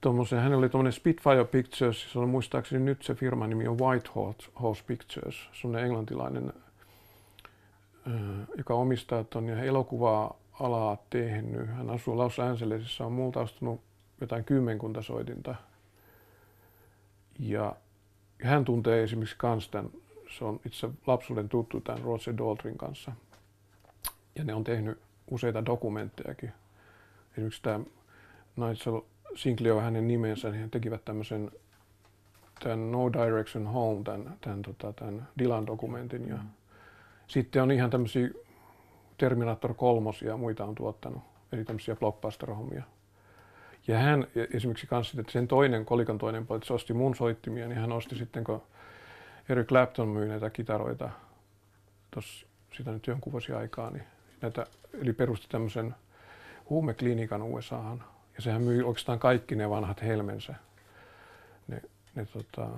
[0.00, 4.10] tommosen, hänellä oli tuommoinen Spitfire Pictures, se on muistaakseni nyt se firman nimi on White
[4.62, 6.52] Horse Pictures, semmoinen englantilainen,
[8.56, 11.68] joka omistaa tuon ja elokuvaa alaa tehnyt.
[11.68, 13.80] Hän asuu Los Angelesissa, on multa ostunut
[14.20, 15.54] jotain kymmenkunta soitinta.
[17.38, 17.76] Ja
[18.42, 19.90] hän tuntee esimerkiksi kans tämän,
[20.38, 23.12] se on itse lapsuuden tuttu tämän Roger Daltrin kanssa.
[24.34, 24.98] Ja ne on tehnyt
[25.30, 26.52] useita dokumenttejakin.
[27.32, 27.80] Esimerkiksi tämä
[28.56, 29.00] Nigel
[29.34, 31.50] Sinclair on hänen nimensä, niin he tekivät tämmöisen
[32.60, 36.28] tämän No Direction Home, tämän, tämän, tota, tämän Dylan-dokumentin.
[36.28, 36.48] Ja mm.
[37.26, 38.28] Sitten on ihan tämmöisiä
[39.18, 41.22] Terminator 3 ja muita on tuottanut,
[41.52, 42.82] eli tämmöisiä blockbuster-hommia.
[43.88, 47.68] Ja hän esimerkiksi kanssa, että sen toinen, kolikon toinen puoli, että se osti mun soittimia,
[47.68, 48.62] niin hän osti sitten, kun
[49.48, 51.10] Eric Clapton myi näitä kitaroita
[52.10, 52.46] tuossa
[52.76, 54.04] sitä nyt jonkun vuosi aikaa, niin
[54.40, 55.94] näitä, eli perusti tämmöisen
[56.70, 58.04] huumeklinikan USAhan.
[58.36, 60.54] Ja sehän myi oikeastaan kaikki ne vanhat helmensä,
[61.68, 61.82] ne,
[62.14, 62.68] ne tota,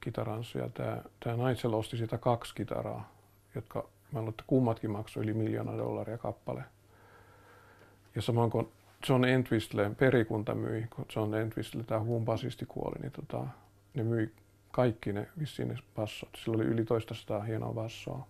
[0.00, 0.58] kitaransa.
[0.58, 3.12] Ja tämä, tämä Nigel osti sitä kaksi kitaraa,
[3.54, 6.62] jotka mä luulen, että kummatkin maksoi yli miljoona dollaria kappale.
[8.14, 8.72] Ja samoin kuin
[9.08, 13.46] John Entwistle perikunta myi, kun John Entwistle, tämä huun basisti kuoli, niin tota,
[13.94, 14.32] ne myi
[14.70, 16.28] kaikki ne vissiin ne bassot.
[16.44, 18.26] Sillä oli yli toista sataa hienoa bassoa.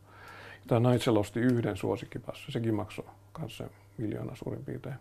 [0.67, 3.65] Tämä Nigel osti yhden suosikkipasso, sekin maksoi kanssa
[3.99, 4.95] miljoona suurin piirtein.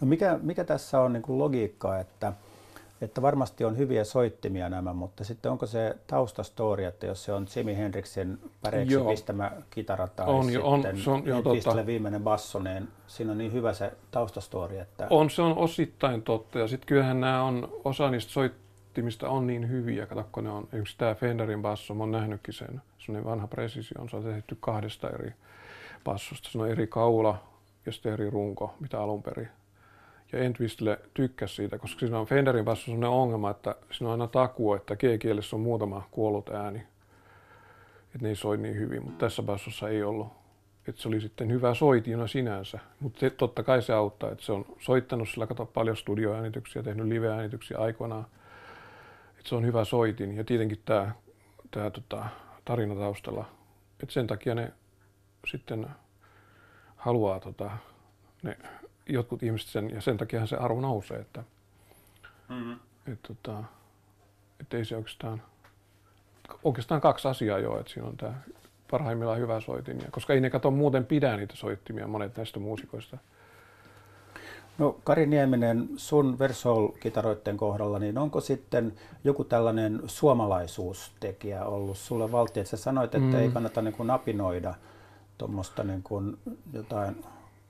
[0.00, 2.32] No mikä, mikä tässä on niin kuin logiikka, että,
[3.04, 7.46] että varmasti on hyviä soittimia nämä, mutta sitten onko se taustastori, että jos se on
[7.56, 9.10] Jimi Hendrixin päreiksi joo.
[9.10, 11.86] pistämä kitara tai on, sitten on, se on, joo, totta.
[11.86, 15.06] viimeinen basso, niin siinä on niin hyvä se taustastori, että...
[15.10, 16.58] On, se on osittain totta.
[16.58, 20.64] Ja sitten kyllähän nämä on, osa niistä soittimista on niin hyviä, kato kun ne on,
[20.64, 24.56] esimerkiksi tämä Fenderin basso, mä oon nähnytkin sen, se on vanha Precision, se on tehty
[24.60, 25.32] kahdesta eri
[26.04, 27.38] bassosta, se on eri kaula
[27.86, 29.48] ja sitten eri runko, mitä alun perin
[30.34, 34.26] ja Entwistle tykkäsi siitä, koska siinä on Fenderin päässä sellainen ongelma, että siinä on aina
[34.26, 36.78] takuu, että G-kielessä on muutama kuollut ääni.
[37.98, 40.28] Että ne ei soi niin hyvin, mutta tässä bassossa ei ollut.
[40.88, 44.66] Että se oli sitten hyvä soitina sinänsä, mutta totta kai se auttaa, että se on
[44.78, 48.26] soittanut sillä kato paljon studioäänityksiä, tehnyt live-äänityksiä aikoinaan.
[49.38, 51.12] Että se on hyvä soitin ja tietenkin tämä,
[51.70, 52.24] tämä tota,
[52.64, 53.44] tarina taustalla.
[54.02, 54.72] Että sen takia ne
[55.50, 55.86] sitten
[56.96, 57.70] haluaa tota,
[58.42, 58.56] ne
[59.08, 61.44] jotkut ihmiset sen, ja sen takia se arvo nousee, että
[62.48, 62.76] mm-hmm.
[63.12, 63.64] et, tota,
[64.60, 65.42] et ei se oikeastaan,
[66.64, 68.34] oikeastaan kaksi asiaa jo, että siinä on tämä
[68.90, 73.18] parhaimmillaan hyvä soitin, ja, koska ei ne kato muuten pidä niitä soittimia, monet näistä muusikoista.
[74.78, 78.92] No Kari Nieminen, sun Versol-kitaroiden kohdalla, niin onko sitten
[79.24, 83.34] joku tällainen suomalaisuustekijä ollut sulle valti, että sä sanoit, että mm.
[83.34, 84.74] ei kannata niin kuin napinoida
[85.38, 86.38] tuommoista niin kuin
[86.72, 87.24] jotain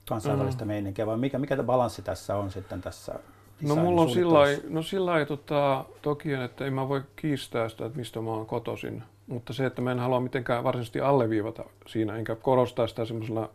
[0.09, 0.67] kansainvälistä mm.
[0.67, 3.19] meininkiä, vai mikä, mikä balanssi tässä on sitten tässä
[3.61, 4.39] No mulla on sillä
[4.69, 9.03] no sillä tota, toki, että en mä voi kiistää sitä, että mistä mä oon kotoisin,
[9.27, 13.49] mutta se, että mä en halua mitenkään varsinaisesti alleviivata siinä, enkä korostaa sitä semmoisella,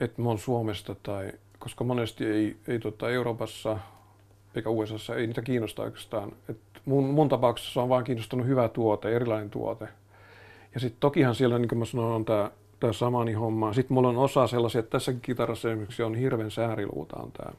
[0.00, 3.78] että mä oon Suomesta tai, koska monesti ei, ei tota Euroopassa
[4.54, 6.32] eikä USAssa ei niitä kiinnosta oikeastaan.
[6.48, 9.88] Et mun, mun tapauksessa on vaan kiinnostanut hyvä tuote, erilainen tuote.
[10.74, 12.50] Ja sitten tokihan siellä, niin kuin mä sanoin, on tämä
[12.82, 13.72] tämä samani homma.
[13.72, 17.52] Sitten mulla on osa sellaisia, että tässä kitarassa esimerkiksi on hirven sääriluuta on tämä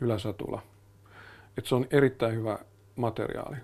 [0.00, 0.62] yläsatula.
[1.58, 2.58] Että se on erittäin hyvä
[2.96, 3.56] materiaali.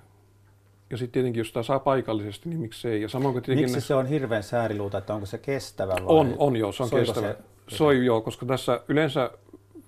[0.90, 3.02] Ja sitten tietenkin, jos sitä saa paikallisesti, niin miksei.
[3.02, 3.80] Ja samoin kuin Miksi ne...
[3.80, 6.02] se on hirveän sääriluuta, että onko se kestävä vai?
[6.06, 7.32] On, on joo, se on Soiko kestävä.
[7.68, 7.76] Se...
[7.76, 9.30] Soi joo, koska tässä yleensä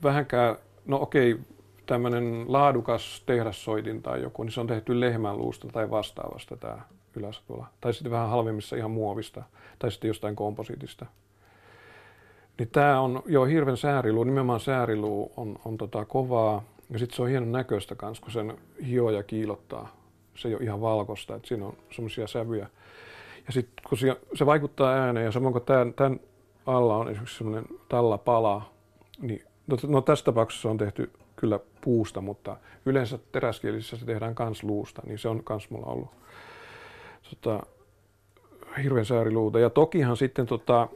[0.02, 1.38] vähänkään, no okei,
[1.86, 6.78] tämmöinen laadukas tehdassoitin tai joku, niin se on tehty lehmän luusta tai vastaavasta tämä
[7.16, 7.66] yläsatula.
[7.80, 9.42] Tai sitten vähän halvemmissa ihan muovista
[9.78, 11.06] tai sitten jostain komposiitista.
[12.58, 16.62] Niin tämä on jo hirveän sääriluu, nimenomaan sääriluu on, on tota kovaa.
[16.90, 19.96] Ja sitten se on hienon näköistä kans, kun sen hioja kiilottaa.
[20.34, 22.66] Se ei ole ihan valkoista, että siinä on semmoisia sävyjä.
[23.46, 26.20] Ja sitten kun se, se vaikuttaa ääneen, ja samoin kuin tämän, tämän
[26.66, 28.70] alla on esimerkiksi semmoinen tallapala,
[29.20, 34.64] niin no, no tässä tapauksessa on tehty kyllä puusta, mutta yleensä teräskielisissä se tehdään kans
[34.64, 36.10] luusta, niin se on kans mulla ollut
[37.36, 37.66] tota,
[38.82, 39.58] hirveän sääriluuta.
[39.58, 40.88] Ja tokihan sitten tota,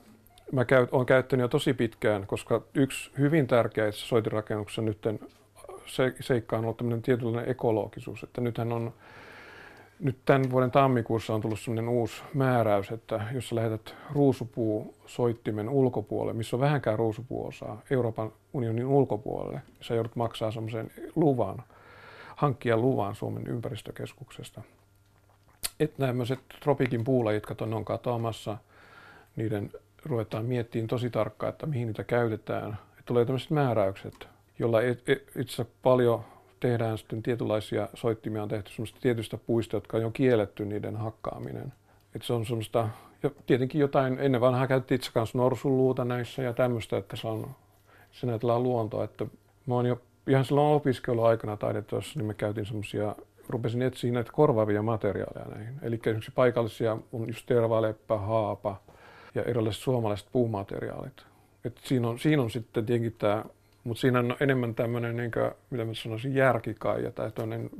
[0.52, 4.98] mä käy, olen käyttänyt jo tosi pitkään, koska yksi hyvin tärkeä soitirakennuksessa nyt
[5.86, 8.92] se, seikka on ollut tämmöinen tietynlainen ekologisuus, että nythän on
[10.00, 16.32] nyt tämän vuoden tammikuussa on tullut sellainen uusi määräys, että jos sä lähetät ruusupuu-soittimen ulkopuolelle,
[16.32, 21.62] missä on vähänkään ruusupuosaa, Euroopan unionin ulkopuolelle, sä joudut maksaa semmoisen luvan,
[22.36, 24.62] hankkia luvan Suomen ympäristökeskuksesta.
[25.80, 28.58] Että tämmöiset tropikin puulajit, jotka on katoamassa,
[29.36, 29.70] niiden
[30.04, 32.78] ruvetaan miettimään tosi tarkkaan, että mihin niitä käytetään.
[32.90, 34.78] Että tulee tämmöiset määräykset, jolla
[35.36, 36.24] itse paljon
[36.60, 41.72] tehdään sitten tietynlaisia soittimia, on tehty semmoista tietystä puista, jotka on jo kielletty niiden hakkaaminen.
[42.14, 42.88] Että se on semmoista,
[43.22, 47.50] ja tietenkin jotain, ennen vanhaa käytettiin itse kanssa norsuluuta näissä ja tämmöistä, että se on,
[48.12, 49.26] se näytellään luontoa, että
[49.66, 53.14] mä oon jo ihan silloin opiskeluaikana taidetuossa, niin me käytin semmoisia,
[53.48, 55.74] rupesin etsiä näitä korvaavia materiaaleja näihin.
[55.82, 58.76] Eli esimerkiksi paikallisia on just tervaleppä, haapa
[59.34, 61.26] ja erilaiset suomalaiset puumateriaalit.
[61.64, 63.44] Et siinä, on, siinä on sitten tietenkin tämä
[63.86, 67.70] mutta siinä on enemmän tämmöinen, niin kuin, mitä mä sanoisin, järkikaija tai toinen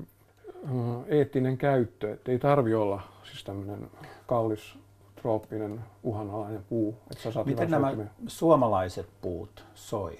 [0.71, 2.13] uh, eettinen käyttö.
[2.13, 3.91] Että ei tarvi olla siis tämmöinen
[4.27, 4.79] kallis,
[5.23, 6.95] trooppinen, uhanalainen puu.
[7.11, 8.13] Että sä saat Miten nämä soittimia.
[8.27, 10.19] suomalaiset puut soi?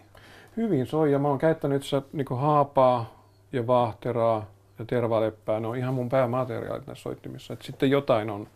[0.57, 4.47] Hyvin soi ja mä oon käyttänyt itse niin haapaa ja vaahteraa
[4.79, 5.61] ja tervaleppää.
[5.61, 7.55] Ne on ihan mun päämateriaalit näissä soittimissa.
[7.55, 8.49] Et sitten jotain on,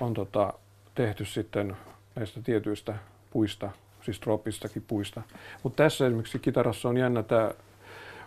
[0.00, 0.52] on tota,
[0.94, 1.76] tehty sitten
[2.14, 2.94] näistä tietyistä
[3.30, 3.70] puista
[4.06, 5.22] siis trooppistakin puista.
[5.62, 7.50] Mutta tässä esimerkiksi kitarassa on jännä, tämä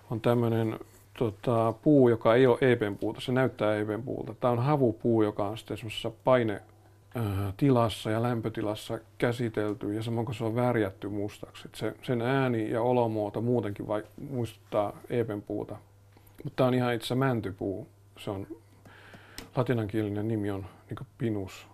[0.09, 0.79] on tämmöinen
[1.17, 4.33] tota, puu, joka ei ole EPn puuta, se näyttää EPn puulta.
[4.33, 6.61] Tämä on havupuu, joka on sitten semmoisessa paine
[7.57, 11.69] tilassa ja lämpötilassa käsitelty ja samoin kuin se on värjätty mustaksi.
[11.75, 15.75] se, sen ääni ja olomuoto muutenkin vai, muistuttaa EPen puuta.
[16.43, 17.87] Mutta tämä on ihan itse mäntypuu.
[18.17, 18.47] Se on
[19.55, 21.67] latinankielinen nimi on niin pinus,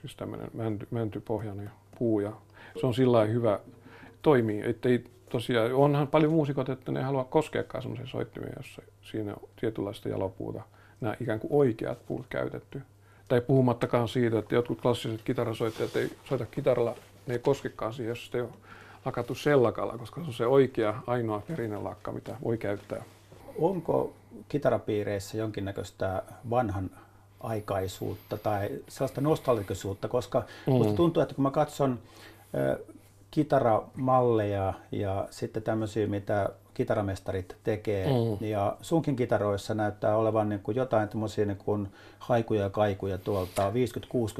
[0.00, 2.32] siis tämmöinen mänty, mäntypohjainen puu ja
[2.80, 3.60] se on sillä hyvä
[4.22, 9.32] toimii, että ei tosiaan, onhan paljon muusikot, että ne haluaa koskeakaan semmoisen soittimeen, jossa siinä
[9.32, 10.62] on tietynlaista jalopuuta,
[11.00, 12.82] nämä ikään kuin oikeat puut käytetty.
[13.28, 16.94] Tai puhumattakaan siitä, että jotkut klassiset kitarasoittajat ei soita kitaralla,
[17.26, 18.50] ne ei koskekaan siihen, jos ei ole
[19.04, 23.04] lakattu sellakalla, koska se on se oikea ainoa perinnelakka, mitä voi käyttää.
[23.60, 24.12] Onko
[24.48, 26.90] kitarapiireissä jonkinnäköistä vanhan
[27.40, 30.96] aikaisuutta tai sellaista nostalgisuutta, koska mm.
[30.96, 31.98] tuntuu, että kun mä katson
[33.30, 38.06] kitaramalleja ja sitten tämmöisiä, mitä kitaramestarit tekee.
[38.06, 38.46] Mm.
[38.46, 43.70] Ja sunkin kitaroissa näyttää olevan niin kuin jotain tämmöisiä niin kuin haikuja ja kaikuja tuolta
[43.70, 43.72] 50-60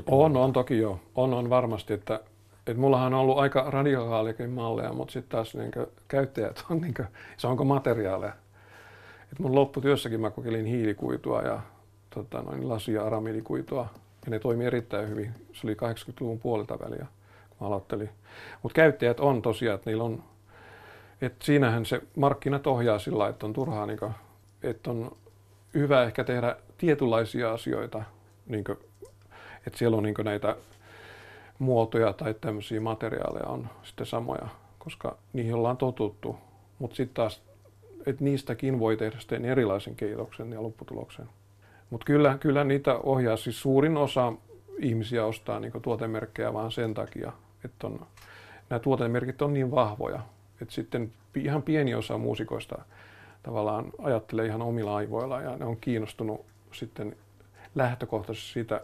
[0.07, 1.01] On, on toki joo.
[1.15, 2.21] On, on varmasti, että,
[2.67, 6.95] että mullahan on ollut aika radikaaliakin malleja, mutta sitten taas niin kuin, käyttäjät on, niin
[6.95, 8.33] kuin, se onko materiaaleja.
[9.33, 11.61] Et mun lopputyössäkin mä kokeilin hiilikuitua ja
[12.11, 13.87] tota, noin lasi- ja aramidikuitua,
[14.25, 15.35] ja ne toimi erittäin hyvin.
[15.53, 17.07] Se oli 80-luvun puolelta väliä
[17.61, 18.11] aloitteli.
[18.63, 20.23] Mutta käyttäjät on tosiaan, että niillä on,
[21.21, 24.13] että siinähän se markkinat ohjaa sillä että on turhaa, niin kuin,
[24.63, 25.17] että on
[25.75, 28.03] hyvä ehkä tehdä tietynlaisia asioita,
[28.47, 28.79] niin kuin,
[29.67, 30.57] että siellä on niin näitä
[31.59, 36.37] muotoja tai tämmöisiä materiaaleja on sitten samoja, koska niihin ollaan totuttu.
[36.79, 37.43] Mutta sitten taas,
[38.07, 41.27] että niistäkin voi tehdä sitten erilaisen keitoksen ja lopputuloksen.
[41.91, 44.33] Mutta kyllä, kyllä niitä ohjaa, siis suurin osa
[44.79, 47.33] ihmisiä ostaa niin tuotemerkkejä vaan sen takia,
[47.65, 48.07] että on,
[48.71, 50.21] nämä tuotemerkit on niin vahvoja,
[50.63, 52.79] että sitten ihan pieni osa muusikoista
[53.43, 57.17] tavallaan ajattelee ihan omilla aivoilla ja ne on kiinnostunut sitten
[57.75, 58.81] lähtökohtaisesti siitä,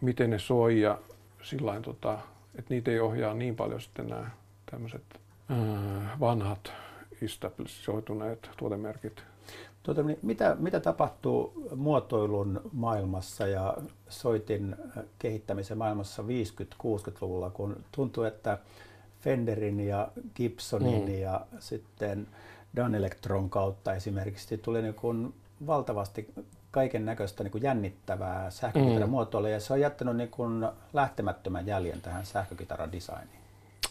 [0.00, 0.98] miten ne soi ja
[1.42, 2.18] sillain, tota,
[2.58, 4.30] että niitä ei ohjaa niin paljon sitten nämä
[4.70, 5.02] tämmöiset
[5.50, 6.72] äh, vanhat
[7.22, 9.22] establishoituneet tuotemerkit.
[9.82, 13.76] Tuota, niin mitä, mitä tapahtuu muotoilun maailmassa ja
[14.08, 14.76] soitin
[15.18, 18.58] kehittämisen maailmassa 50-60-luvulla, kun tuntuu, että
[19.20, 21.18] Fenderin ja Gibsonin mm.
[21.18, 22.26] ja sitten
[22.76, 25.34] Dan Electron kautta esimerkiksi tuli niin kuin
[25.66, 26.34] valtavasti
[26.70, 29.52] kaiken näköistä niin jännittävää sähkökitaramuotoilua mm.
[29.52, 33.40] ja se on jättänyt niin kuin lähtemättömän jäljen tähän sähkökitaradesigniin.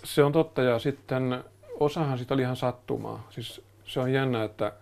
[0.03, 1.43] Se on totta ja sitten
[1.79, 3.27] osahan sitä oli ihan sattumaa.
[3.29, 4.73] Siis se on jännä, että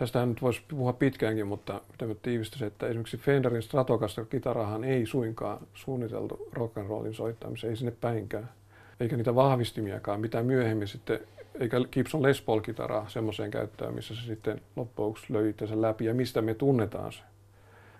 [0.00, 2.14] Tästähän nyt voisi puhua pitkäänkin, mutta mitä mä
[2.66, 8.48] että esimerkiksi Fenderin Stratocaster-kitarahan ei suinkaan suunniteltu rock'n'rollin soittamiseen, ei sinne päinkään.
[9.00, 11.20] Eikä niitä vahvistimiakaan, mitä myöhemmin sitten,
[11.60, 16.42] eikä Gibson Les Paul-kitaraa semmoiseen käyttöön, missä se sitten loppujen löi sen läpi ja mistä
[16.42, 17.20] me tunnetaan se.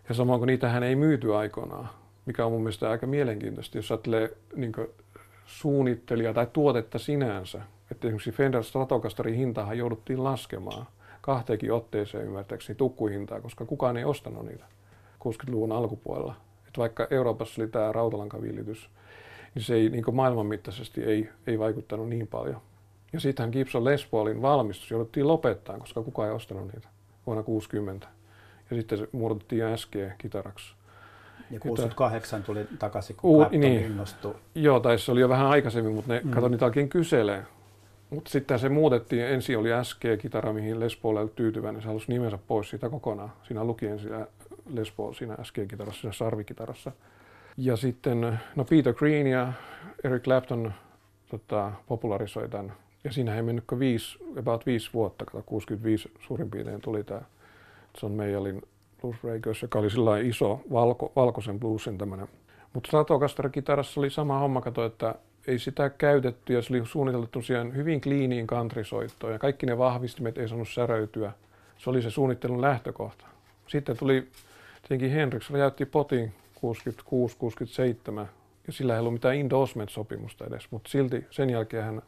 [0.08, 1.88] Ja samoin kuin niitähän ei myyty aikoinaan,
[2.26, 4.72] mikä on mun mielestä aika mielenkiintoista, jos ajattelee niin
[5.46, 7.62] suunnittelija tai tuotetta sinänsä.
[7.90, 10.86] Että esimerkiksi Fender Stratocasterin hintahan jouduttiin laskemaan–
[11.20, 14.64] kahteenkin otteeseen ymmärtääkseni tukkuhintaa, koska kukaan ei ostanut niitä
[15.24, 16.34] 60-luvun alkupuolella.
[16.68, 18.90] Et vaikka Euroopassa oli tämä rautalankavillitys,
[19.54, 22.60] niin se ei niin maailmanmittaisesti ei, ei vaikuttanut niin paljon.
[23.12, 26.88] Ja sittenhän Gibson Les Paulin valmistus jouduttiin lopettaa, koska kukaan ei ostanut niitä
[27.26, 28.06] vuonna 60.
[28.70, 30.74] Ja sitten se muodotettiin SG-kitaraksi.
[31.50, 33.84] Ja 68 tuli takaisin, kun Uu, niin.
[33.84, 34.34] innostui.
[34.54, 36.30] Joo, tai se oli jo vähän aikaisemmin, mutta ne, mm.
[36.30, 37.44] kato, niitä alkiin kyselee.
[38.10, 42.70] Mutta sitten se muutettiin, ensin oli SG-kitara, mihin Les oli tyytyväinen, se halusi nimensä pois
[42.70, 43.32] siitä kokonaan.
[43.42, 44.10] Siinä luki ensin
[44.72, 46.92] Les Paul siinä SG-kitarassa, siinä sarvikitarassa.
[47.56, 49.52] Ja sitten no Peter Green ja
[50.04, 50.72] Eric Clapton
[51.30, 52.72] tota, popularisoi tämän.
[53.04, 57.20] Ja siinä ei mennyt viisi, about viisi vuotta, kato 65 suurin piirtein tuli tämä
[58.02, 58.62] John Mayallin
[59.00, 62.28] Blues Breakers, joka oli sillä iso valko, valkoisen bluesin tämmöinen.
[62.74, 65.14] Mutta Stratocaster-kitarassa oli sama homma, kato, että
[65.46, 70.38] ei sitä käytetty ja se oli suunniteltu tosiaan hyvin kliiniin countrysoittoon ja kaikki ne vahvistimet
[70.38, 71.32] ei saanut säröityä.
[71.78, 73.26] Se oli se suunnittelun lähtökohta.
[73.66, 74.28] Sitten tuli
[74.82, 78.26] tietenkin Hendrix räjäytti potin 66-67
[78.66, 82.02] ja sillä ei ollut mitään endorsement-sopimusta edes, mutta silti sen jälkeen hän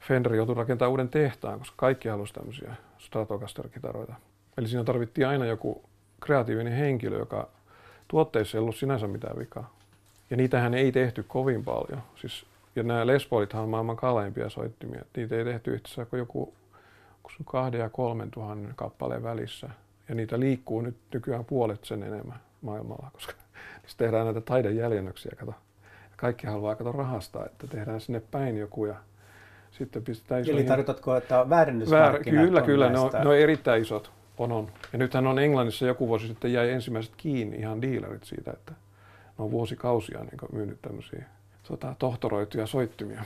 [0.00, 4.14] Fender joutui rakentamaan uuden tehtaan, koska kaikki halusivat tämmöisiä Stratocaster-kitaroita.
[4.58, 5.82] Eli siinä tarvittiin aina joku
[6.20, 7.48] kreatiivinen henkilö, joka
[8.08, 9.77] tuotteissa ei ollut sinänsä mitään vikaa.
[10.30, 12.02] Ja niitähän ei tehty kovin paljon.
[12.16, 15.02] Siis, ja nämä Les Paulithan on maailman kalleimpia soittimia.
[15.16, 16.54] Niitä ei tehty asiassa kuin joku
[17.44, 19.70] kahden ja kolmen tuhannen kappaleen välissä.
[20.08, 23.32] Ja niitä liikkuu nyt nykyään puolet sen enemmän maailmalla, koska
[23.82, 25.32] niistä tehdään näitä taidejäljennöksiä.
[25.36, 25.54] Kato.
[26.16, 28.94] Kaikki haluaa kato rahastaa, että tehdään sinne päin joku ja
[29.70, 32.88] sitten pistetään Eli tarkoitatko, että väärennysmarkkinat Väär, Kyllä, kyllä.
[32.88, 34.12] Ne on, ne on erittäin isot.
[34.38, 34.68] On, on.
[34.92, 38.72] Ja nythän on Englannissa joku vuosi sitten jäi ensimmäiset kiinni ihan dealerit siitä, että
[39.38, 41.24] ne on vuosikausia niin myynyt tämmöisiä
[41.68, 43.24] tota, tohtoroituja soittimia.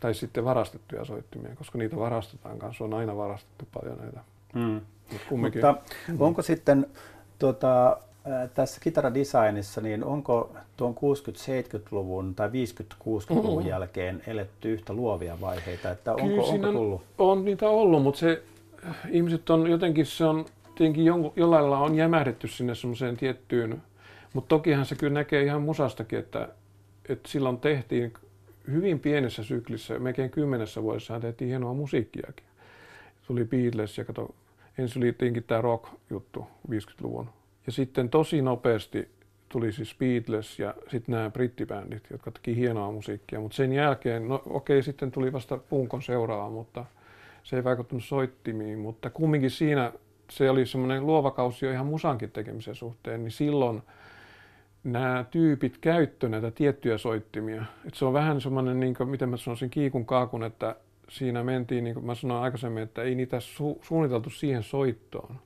[0.00, 2.84] Tai sitten varastettuja soittimia, koska niitä varastetaan kanssa.
[2.84, 4.20] On aina varastettu paljon näitä.
[4.54, 4.80] Mm.
[5.30, 5.74] Mut Mutta
[6.18, 6.86] onko sitten
[7.38, 7.96] tuota,
[8.54, 13.68] tässä kitaradesignissa, niin onko tuon 60-70-luvun tai 50-60-luvun mm-hmm.
[13.68, 15.90] jälkeen eletty yhtä luovia vaiheita?
[15.90, 17.02] Että onko, onko tullut?
[17.18, 18.42] On niitä ollut, mutta se,
[19.10, 21.04] ihmiset on jotenkin, se on tietenkin
[21.36, 23.82] jollain lailla on jämähdetty sinne semmoiseen tiettyyn
[24.32, 26.48] mutta tokihan se kyllä näkee ihan musastakin, että,
[27.08, 28.12] että silloin tehtiin
[28.70, 32.46] hyvin pienessä syklissä, melkein kymmenessä vuodessa tehtiin hienoa musiikkiakin.
[33.26, 34.34] Tuli Beatles ja kato,
[34.78, 37.28] ensin oli tietenkin tämä rock-juttu 50-luvun.
[37.66, 39.08] Ja sitten tosi nopeasti
[39.48, 43.40] tuli siis Beatles ja sitten nämä brittibändit, jotka teki hienoa musiikkia.
[43.40, 46.84] Mutta sen jälkeen, no okei, okay, sitten tuli vasta punkon seuraava, mutta
[47.42, 48.78] se ei vaikuttanut soittimiin.
[48.78, 49.92] Mutta kumminkin siinä
[50.30, 53.82] se oli semmoinen luova kausi jo ihan musankin tekemisen suhteen, niin silloin–
[54.84, 57.64] nämä tyypit käyttö näitä tiettyjä soittimia.
[57.86, 60.76] Et se on vähän semmoinen, niin miten mä sanoisin, kiikun kaakun, että
[61.08, 65.36] siinä mentiin, niin kuin mä sanoin aikaisemmin, että ei niitä su- suunniteltu siihen soittoon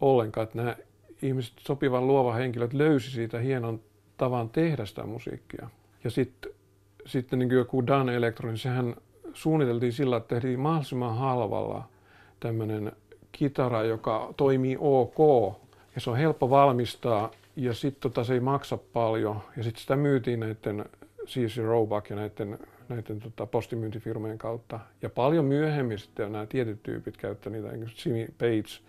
[0.00, 0.76] ollenkaan, että nämä
[1.22, 3.80] ihmiset, sopivan luova henkilöt löysi siitä hienon
[4.16, 5.68] tavan tehdä sitä musiikkia.
[6.04, 6.52] Ja sitten
[7.06, 8.96] sitten niin joku Dan Electron, niin sehän
[9.32, 11.88] suunniteltiin sillä, että tehtiin mahdollisimman halvalla
[12.40, 12.92] tämmöinen
[13.32, 15.18] kitara, joka toimii ok
[15.94, 19.40] ja se on helppo valmistaa ja sitten tota, se ei maksa paljon.
[19.56, 20.84] Ja sitten sitä myytiin näiden
[21.26, 24.80] CC Roebuck ja näiden, näiden tota, postimyyntifirmojen kautta.
[25.02, 27.68] Ja paljon myöhemmin sitten nämä tietyt tyypit käyttä niitä,
[28.04, 28.84] Jimmy Page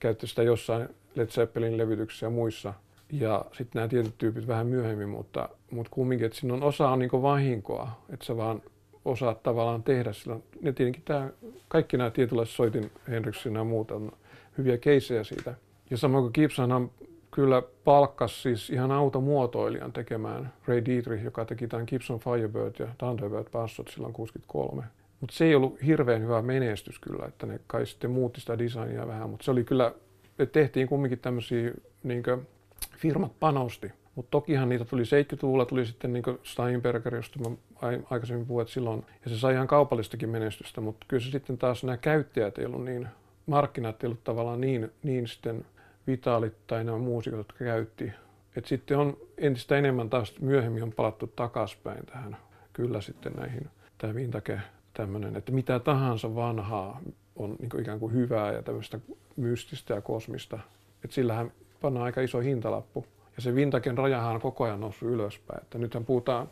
[0.00, 2.74] käytti sitä jossain Led Zeppelin levytyksissä ja muissa.
[3.12, 6.98] Ja sitten nämä tietyt tyypit vähän myöhemmin, mutta, mutta kumminkin, että siinä on osa on
[6.98, 8.62] niin vahinkoa, että sä vaan
[9.04, 10.36] osaat tavallaan tehdä sillä.
[10.62, 11.30] Ja tietenkin tämä,
[11.68, 14.12] kaikki nämä tietynlaiset soitin Hendrixin ja muut on
[14.58, 15.54] hyviä keissejä siitä.
[15.90, 16.90] Ja samoin kuin Gibson
[17.36, 23.50] kyllä palkkas siis ihan automuotoilijan tekemään Ray Dietrich, joka teki tämän Gibson Firebird ja Thunderbird
[23.50, 24.82] bassot silloin 63.
[25.20, 29.06] Mutta se ei ollut hirveän hyvä menestys kyllä, että ne kai sitten muutti sitä designia
[29.06, 29.94] vähän, mutta se oli kyllä,
[30.52, 31.72] tehtiin kumminkin tämmöisiä,
[32.02, 32.22] niin
[32.96, 33.92] firmat panosti.
[34.14, 37.56] Mutta tokihan niitä tuli 70-luvulla, tuli sitten niin Steinberger, josta mä
[38.10, 41.96] aikaisemmin puhuin silloin, ja se sai ihan kaupallistakin menestystä, mutta kyllä se sitten taas nämä
[41.96, 43.08] käyttäjät ei ollut niin,
[43.46, 45.64] markkinat ei ollut tavallaan niin, niin sitten
[46.06, 48.12] vitaalit tai nämä muusikot, jotka käytti.
[48.56, 52.36] Et sitten on entistä enemmän taas myöhemmin on palattu takaspäin tähän
[52.72, 54.60] kyllä sitten näihin, tämä vintage
[54.94, 57.00] tämmöinen, että mitä tahansa vanhaa
[57.36, 58.98] on niin kuin ikään kuin hyvää ja tämmöistä
[59.36, 60.58] mystistä ja kosmista.
[61.04, 63.06] Että sillähän pannaan aika iso hintalappu.
[63.36, 65.62] Ja se vintagen rajahan on koko ajan noussut ylöspäin.
[65.62, 66.48] Että nythän puhutaan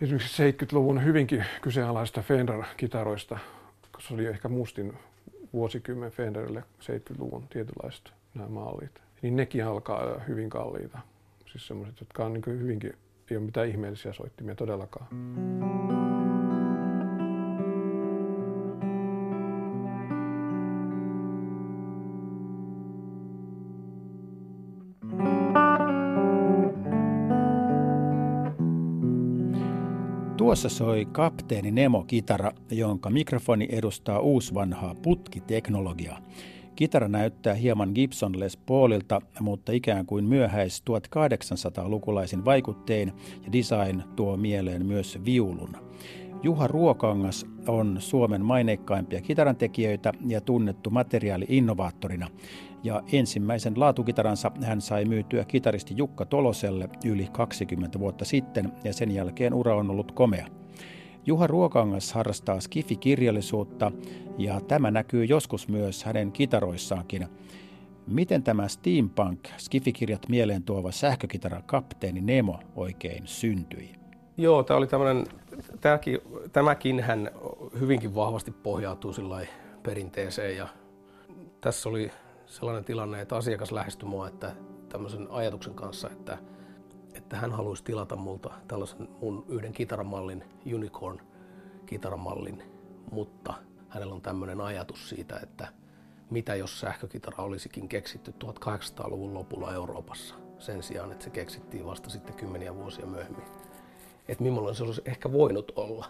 [0.00, 3.38] esimerkiksi 70-luvun hyvinkin kyseenalaista Fender-kitaroista,
[3.82, 4.92] koska se oli ehkä mustin
[5.52, 10.98] vuosikymmen Fenderille 70-luvun tietynlaista nämä mallit, niin nekin alkaa olla hyvin kalliita.
[11.52, 12.92] Siis semmoiset, jotka on niin hyvinkin,
[13.30, 15.06] ei ole mitään ihmeellisiä soittimia todellakaan.
[30.36, 36.18] Tuossa soi kapteeni Nemo-kitara, jonka mikrofoni edustaa uusvanhaa putkiteknologiaa.
[36.76, 43.12] Kitara näyttää hieman Gibson Les Paulilta, mutta ikään kuin myöhäis 1800-lukulaisin vaikuttein
[43.44, 45.76] ja design tuo mieleen myös viulun.
[46.42, 52.28] Juha Ruokangas on Suomen maineikkaimpia kitarantekijöitä ja tunnettu materiaali-innovaattorina.
[52.82, 59.10] Ja ensimmäisen laatukitaransa hän sai myytyä kitaristi Jukka Toloselle yli 20 vuotta sitten ja sen
[59.10, 60.46] jälkeen ura on ollut komea.
[61.26, 63.92] Juha Ruokangas harrastaa skifikirjallisuutta
[64.38, 67.26] ja tämä näkyy joskus myös hänen kitaroissaankin.
[68.06, 73.94] Miten tämä steampunk skifikirjat mieleen tuova sähkökitara kapteeni Nemo oikein syntyi?
[74.36, 75.26] Joo, tämä oli tämmöinen,
[75.80, 76.18] tämäkin,
[76.52, 77.30] tämäkin hän
[77.80, 79.12] hyvinkin vahvasti pohjautuu
[79.82, 80.68] perinteeseen ja
[81.60, 82.10] tässä oli
[82.46, 84.52] sellainen tilanne, että asiakas lähestyi mua että
[84.88, 86.38] tämmöisen ajatuksen kanssa, että,
[87.24, 90.44] että hän haluaisi tilata multa tällaisen mun yhden kitaramallin,
[90.74, 91.20] Unicorn
[91.86, 92.62] kitaramallin,
[93.10, 93.54] mutta
[93.88, 95.68] hänellä on tämmöinen ajatus siitä, että
[96.30, 102.34] mitä jos sähkökitara olisikin keksitty 1800-luvun lopulla Euroopassa sen sijaan, että se keksittiin vasta sitten
[102.34, 103.44] kymmeniä vuosia myöhemmin.
[104.28, 106.06] Että millainen se olisi ehkä voinut olla.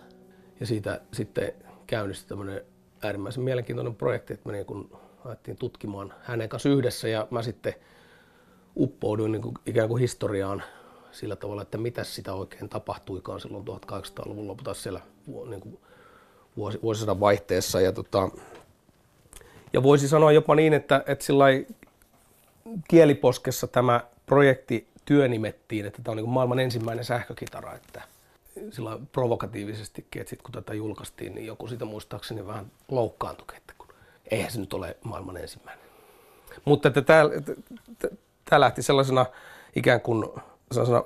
[0.61, 1.53] Ja siitä sitten
[1.87, 2.63] käynnistyi tämmöinen
[3.03, 7.75] äärimmäisen mielenkiintoinen projekti, että me niin kun alettiin tutkimaan hänen kanssa yhdessä ja mä sitten
[8.77, 10.63] uppouduin niin kuin ikään kuin historiaan
[11.15, 15.01] sillä tavalla, että mitä sitä oikein tapahtuikaan silloin 1800-luvun lopulta siellä
[15.49, 15.79] niin kuin
[16.57, 17.81] vuosi, vuosisadan vaihteessa.
[17.81, 18.31] Ja, tota,
[19.73, 21.45] ja voisi sanoa jopa niin, että, että sillä
[22.89, 28.03] kieliposkessa tämä projekti työnimettiin, että tämä on niin kuin maailman ensimmäinen sähkökitara, että
[28.71, 33.89] sillä provokatiivisestikin, että sitten kun tätä julkaistiin, niin joku sitä muistaakseni vähän loukkaantui, että kun
[34.31, 35.85] eihän se nyt ole maailman ensimmäinen.
[36.65, 39.27] Mutta tämä, lähti sellaisena
[39.77, 40.29] ikään kuin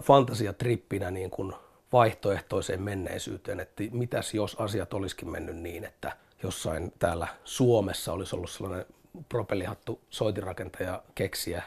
[0.03, 1.53] fantasiatrippinä niin kuin
[1.93, 6.13] vaihtoehtoiseen menneisyyteen, että mitäs jos asiat olisikin mennyt niin, että
[6.43, 8.87] jossain täällä Suomessa olisi ollut sellainen
[9.29, 11.63] propellihattu soitinrakentaja keksiä,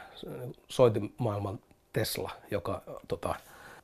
[0.68, 1.58] soitimaailman
[1.92, 3.34] Tesla, joka tota,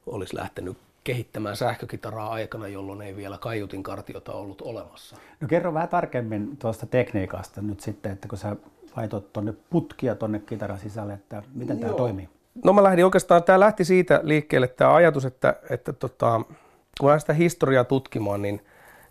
[0.07, 5.17] olisi lähtenyt kehittämään sähkökitaraa aikana, jolloin ei vielä kaiutin kartiota ollut olemassa.
[5.41, 8.57] No kerro vähän tarkemmin tuosta tekniikasta nyt sitten, että kun sä
[8.97, 12.29] laitoit tuonne putkia tuonne kitaran sisälle, että miten tämä toimii?
[12.65, 16.41] No mä lähdin oikeastaan, tämä lähti siitä liikkeelle tämä ajatus, että, että tota,
[17.01, 18.67] kun mä sitä historiaa tutkimaan, niin,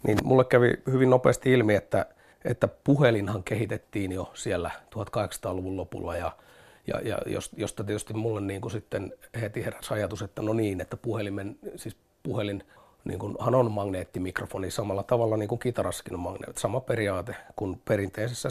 [0.07, 2.05] niin mulle kävi hyvin nopeasti ilmi, että,
[2.45, 6.31] että puhelinhan kehitettiin jo siellä 1800-luvun lopulla ja,
[6.87, 7.17] ja, ja
[7.57, 11.97] josta tietysti mulle niin kuin sitten heti heräsi ajatus, että no niin, että puhelimen, siis
[12.23, 12.63] puhelin
[13.03, 16.61] niin kuin, hän on magneettimikrofoni samalla tavalla niin kuin kitarassakin on magneetti.
[16.61, 18.49] Sama periaate kuin perinteisessä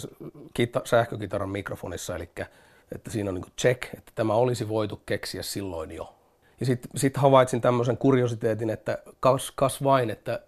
[0.54, 2.28] kita- sähkökitaran mikrofonissa, eli
[2.94, 6.14] että siinä on niin check, että tämä olisi voitu keksiä silloin jo.
[6.60, 10.42] Ja sitten sit havaitsin tämmöisen kuriositeetin, että kas, kas vain, että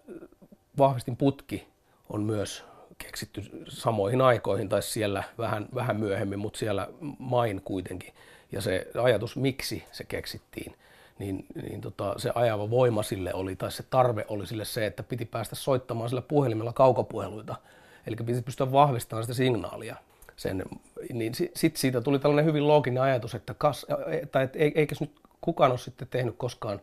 [0.77, 1.67] vahvistin putki
[2.09, 2.63] on myös
[2.97, 6.87] keksitty samoihin aikoihin tai siellä vähän, vähän myöhemmin, mutta siellä
[7.19, 8.13] main kuitenkin.
[8.51, 10.75] Ja se ajatus, miksi se keksittiin,
[11.19, 15.03] niin, niin tota, se ajava voima sille oli, tai se tarve oli sille se, että
[15.03, 17.55] piti päästä soittamaan sillä puhelimella kaukopuheluita.
[18.07, 19.95] Eli piti pystyä vahvistamaan sitä signaalia.
[20.39, 20.63] Sen,
[21.13, 23.85] niin sitten siitä tuli tällainen hyvin looginen ajatus, että, kas,
[24.31, 25.11] tai et, eikä nyt
[25.41, 26.81] kukaan ole sitten tehnyt koskaan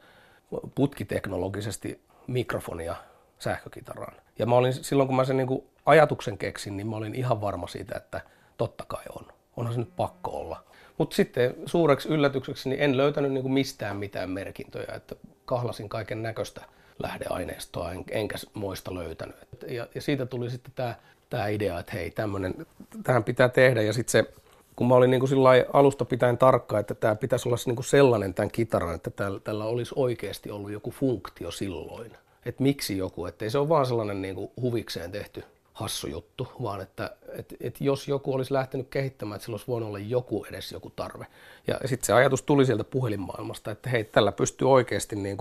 [0.75, 2.97] putkiteknologisesti mikrofonia
[3.39, 4.17] sähkökitaraan.
[4.39, 7.41] Ja mä olin, silloin kun mä sen niin kuin ajatuksen keksin, niin mä olin ihan
[7.41, 8.21] varma siitä, että
[8.57, 9.27] totta kai on.
[9.57, 10.65] Onhan se nyt pakko olla.
[10.99, 16.23] Mutta sitten suureksi yllätykseksi niin en löytänyt niin kuin mistään mitään merkintöjä, että kahlasin kaiken
[16.23, 16.63] näköistä
[16.99, 19.37] lähdeaineistoa, en, enkä muista löytänyt.
[19.69, 20.95] Ja, ja siitä tuli sitten tämä
[21.31, 22.67] tämä idea, että hei, tämmöinen,
[23.03, 23.83] tähän pitää tehdä.
[23.83, 24.33] Ja sitten se,
[24.77, 25.31] kun mä olin niin kuin
[25.73, 29.65] alusta pitäen tarkka, että tämä pitäisi olla niin kuin sellainen tämän kitaran, että tällä, tällä
[29.65, 32.13] olisi oikeasti ollut joku funktio silloin.
[32.47, 35.45] Että miksi joku, että ei se ole vaan sellainen niin kuin huvikseen tehty
[35.77, 39.89] hassu juttu, vaan että, että, että jos joku olisi lähtenyt kehittämään, että sillä olisi voinut
[39.89, 41.27] olla joku edes joku tarve.
[41.67, 45.37] Ja sitten se ajatus tuli sieltä puhelinmaailmasta, että hei, tällä pystyy oikeasti, niin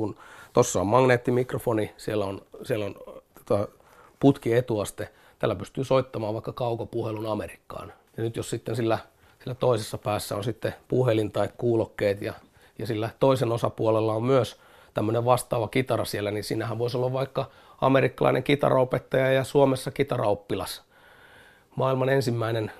[0.53, 2.95] tuossa on magneettimikrofoni, siellä on, siellä on
[3.45, 3.67] tota,
[4.19, 5.09] putki etuaste,
[5.45, 7.93] tällä pystyy soittamaan vaikka kaukopuhelun Amerikkaan.
[8.17, 8.97] Ja nyt jos sitten sillä,
[9.39, 12.33] sillä toisessa päässä on sitten puhelin tai kuulokkeet ja,
[12.79, 14.59] ja sillä toisen osapuolella on myös
[14.93, 17.49] tämmöinen vastaava kitara siellä, niin sinähän voisi olla vaikka
[17.81, 20.83] amerikkalainen kitaraopettaja ja Suomessa kitaraoppilas.
[21.75, 22.71] Maailman ensimmäinen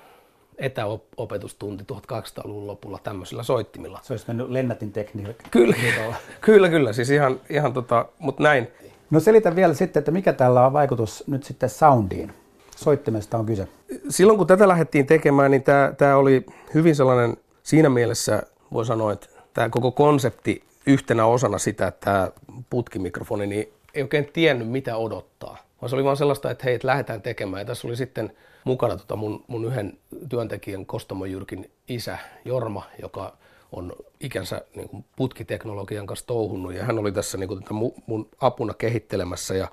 [0.58, 4.00] etäopetustunti 1800-luvun lopulla tämmöisillä soittimilla.
[4.02, 5.48] Se olisi mennyt Lennätin tekniikka.
[5.50, 5.76] Kyllä,
[6.40, 8.68] kyllä, kyllä, siis ihan, ihan tota, mutta näin.
[9.10, 12.45] No selitä vielä sitten, että mikä tällä on vaikutus nyt sitten soundiin?
[12.76, 13.68] Soittimesta on kyse?
[14.08, 19.12] Silloin kun tätä lähdettiin tekemään, niin tämä, tämä oli hyvin sellainen, siinä mielessä voi sanoa,
[19.12, 22.30] että tämä koko konsepti yhtenä osana sitä, että tämä
[22.70, 25.58] putkimikrofoni, niin ei oikein tiennyt mitä odottaa.
[25.80, 27.60] Vaan se oli vaan sellaista, että hei, että lähdetään tekemään.
[27.60, 28.32] Ja tässä oli sitten
[28.64, 29.98] mukana tota mun, mun yhden
[30.28, 33.36] työntekijän Kostamo Jyrkin isä Jorma, joka
[33.72, 37.64] on ikänsä niin kuin putkiteknologian kanssa touhunnut ja hän oli tässä niin kuin
[38.06, 39.68] mun apuna kehittelemässä ja,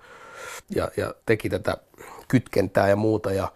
[0.76, 1.78] ja, ja teki tätä
[2.28, 3.52] kytkentää ja muuta ja,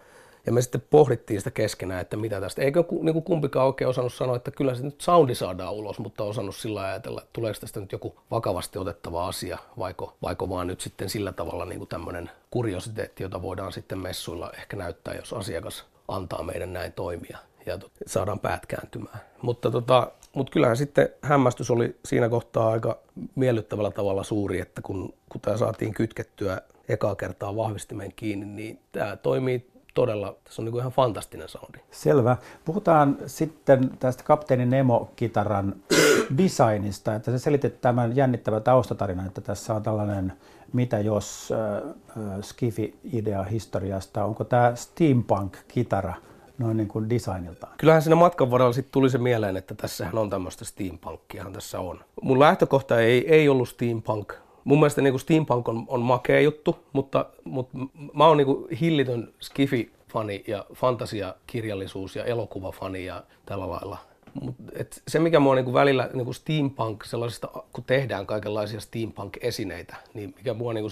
[0.46, 2.62] ja me sitten pohdittiin sitä keskenään, että mitä tästä.
[2.62, 6.24] Eikö niin kuin kumpikaan oikein osannut sanoa, että kyllä se nyt soundi saadaan ulos, mutta
[6.24, 10.80] osannut sillä ajatella, että tuleeko tästä nyt joku vakavasti otettava asia, vaiko, vaiko vaan nyt
[10.80, 15.84] sitten sillä tavalla niin kuin tämmöinen kuriositeetti, jota voidaan sitten messuilla ehkä näyttää, jos asiakas
[16.08, 19.20] antaa meidän näin toimia ja saadaan päät kääntymään.
[19.42, 22.98] Mutta, tota, mutta kyllähän sitten hämmästys oli siinä kohtaa aika
[23.34, 29.16] miellyttävällä tavalla suuri, että kun, kun tämä saatiin kytkettyä ekaa kertaa vahvistimen kiinni, niin tämä
[29.16, 31.78] toimii todella, tässä on niin kuin ihan fantastinen soundi.
[31.90, 32.36] Selvä.
[32.64, 35.74] Puhutaan sitten tästä Kapteeni Nemo-kitaran
[36.38, 40.32] designista, että se selitit tämän jännittävän taustatarinan, että tässä on tällainen
[40.72, 41.94] mitä jos äh,
[42.42, 44.24] Skifi-idea historiasta.
[44.24, 46.14] Onko tämä steampunk-kitara
[46.58, 47.72] noin niin kuin designiltaan?
[47.78, 52.00] Kyllähän siinä matkan varrella sitten tuli se mieleen, että tässähän on tämmöistä steampunkiahan tässä on.
[52.22, 54.34] Mun lähtökohta ei, ei ollut steampunk.
[54.68, 57.78] Mun mielestä niin kuin steampunk on, on makea juttu, mutta, mutta
[58.14, 63.98] mä oon niin kuin hillitön skifi-fani ja fantasiakirjallisuus ja elokuvafani ja tällä lailla.
[64.42, 70.34] Mut et se, mikä mua niinku välillä niinku steampunk, sellaisista, kun tehdään kaikenlaisia steampunk-esineitä, niin
[70.36, 70.90] mikä mua niinku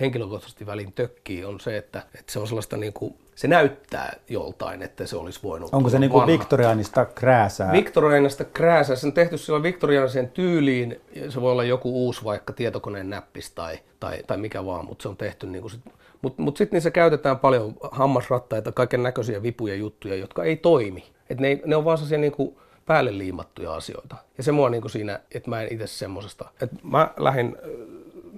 [0.00, 5.06] henkilökohtaisesti väliin tökkii, on se, että, että se on sellaista niinku, se näyttää joltain, että
[5.06, 7.72] se olisi voinut Onko se niin kuin viktoriaanista krääsää?
[7.72, 8.96] Viktoriaanista krääsää.
[8.96, 11.00] Se on tehty sillä viktoriaaniseen tyyliin.
[11.28, 15.08] Se voi olla joku uusi vaikka tietokoneen näppis tai, tai, tai mikä vaan, mutta se
[15.08, 15.80] on tehty niin kuin sit,
[16.22, 21.04] mutta mut sitten niissä käytetään paljon hammasrattaita, kaiken näköisiä vipuja juttuja, jotka ei toimi.
[21.30, 22.56] Et ne, ne on vaan sellaisia niin kuin
[22.90, 24.16] päälle liimattuja asioita.
[24.38, 26.50] Ja se mua niin kuin siinä, että mä en itse semmosesta.
[26.62, 27.56] Että mä lähdin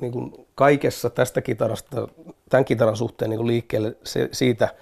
[0.00, 2.08] niin kuin kaikessa tästä kitarasta,
[2.48, 4.74] tämän kitaran suhteen niin kuin liikkeelle se, siitä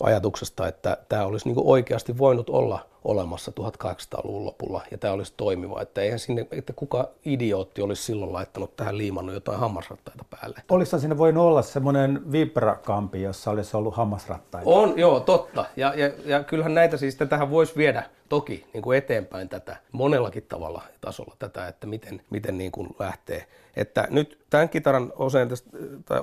[0.00, 5.82] ajatuksesta, että tämä olisi niin oikeasti voinut olla olemassa 1800-luvun lopulla ja tämä olisi toimiva.
[5.82, 10.62] Että eihän sinne, että kuka idiootti olisi silloin laittanut tähän liimannut jotain hammasrattaita päälle.
[10.70, 14.70] Olisiko sinne voinut olla semmoinen vibrakampi, jossa olisi ollut hammasrattaita?
[14.70, 15.64] On, joo, totta.
[15.76, 20.46] Ja, ja, ja kyllähän näitä siis, tähän voisi viedä toki niin kuin eteenpäin tätä monellakin
[20.48, 23.46] tavalla tasolla tätä, että miten, miten niin kuin lähtee.
[23.76, 25.12] Että nyt tämän kitaran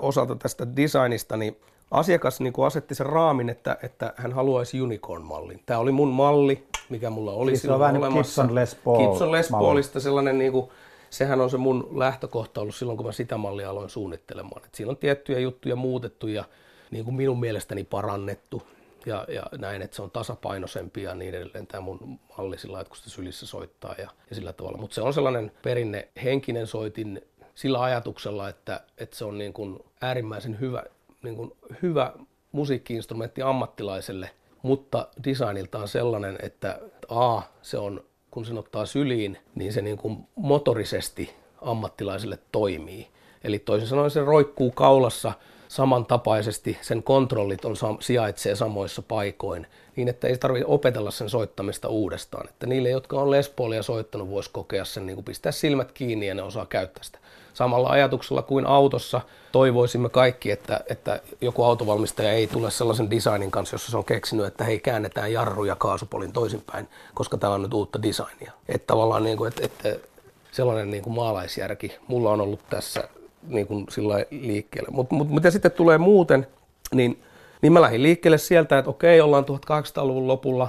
[0.01, 1.57] osalta tästä designista, niin
[1.91, 5.59] asiakas niin kuin asetti sen raamin, että, että hän haluaisi unicorn-mallin.
[5.65, 8.41] Tämä oli mun malli, mikä mulla oli siis silloin on vähän olemassa.
[8.41, 9.07] Gibson Les Paul.
[9.07, 10.69] Gibson Les Paulista sellainen, niin kuin,
[11.09, 14.61] sehän on se mun lähtökohta ollut silloin, kun mä sitä mallia aloin suunnittelemaan.
[14.65, 16.43] Et siinä on tiettyjä juttuja muutettu ja
[16.91, 18.63] niin kuin minun mielestäni parannettu
[19.05, 22.89] ja, ja näin, että se on tasapainoisempi ja niin edelleen tämä mun malli sillä että
[22.89, 24.77] kun sitä sylissä soittaa ja, ja sillä tavalla.
[24.77, 27.21] Mutta se on sellainen perinne henkinen soitin
[27.55, 30.83] sillä ajatuksella, että, että se on niin kuin äärimmäisen hyvä,
[31.23, 31.51] niin kuin
[31.81, 32.13] hyvä
[32.51, 34.29] musiikkiinstrumentti ammattilaiselle,
[34.61, 40.27] mutta designiltaan sellainen, että A, se on, kun sen ottaa syliin, niin se niin kuin
[40.35, 43.07] motorisesti ammattilaiselle toimii.
[43.43, 45.31] Eli toisin sanoen se roikkuu kaulassa
[45.67, 52.49] samantapaisesti, sen kontrollit on, sijaitsee samoissa paikoin, niin että ei tarvitse opetella sen soittamista uudestaan.
[52.49, 56.35] Että niille, jotka on lespolia soittanut, voisi kokea sen, niin kuin pistää silmät kiinni ja
[56.35, 57.19] ne osaa käyttää sitä
[57.53, 59.21] samalla ajatuksella kuin autossa
[59.51, 64.45] toivoisimme kaikki, että, että joku autovalmistaja ei tule sellaisen designin kanssa, jossa se on keksinyt,
[64.45, 68.51] että hei käännetään jarru ja kaasupolin toisinpäin, koska tämä on nyt uutta designia.
[68.69, 70.07] Että tavallaan niin kuin, että, että
[70.51, 73.03] sellainen niin kuin maalaisjärki mulla on ollut tässä
[73.47, 74.89] niin kuin sillä liikkeelle.
[74.91, 76.47] Mutta mut, mitä sitten tulee muuten,
[76.93, 77.23] niin,
[77.61, 80.67] niin mä lähdin liikkeelle sieltä, että okei, ollaan 1800-luvun lopulla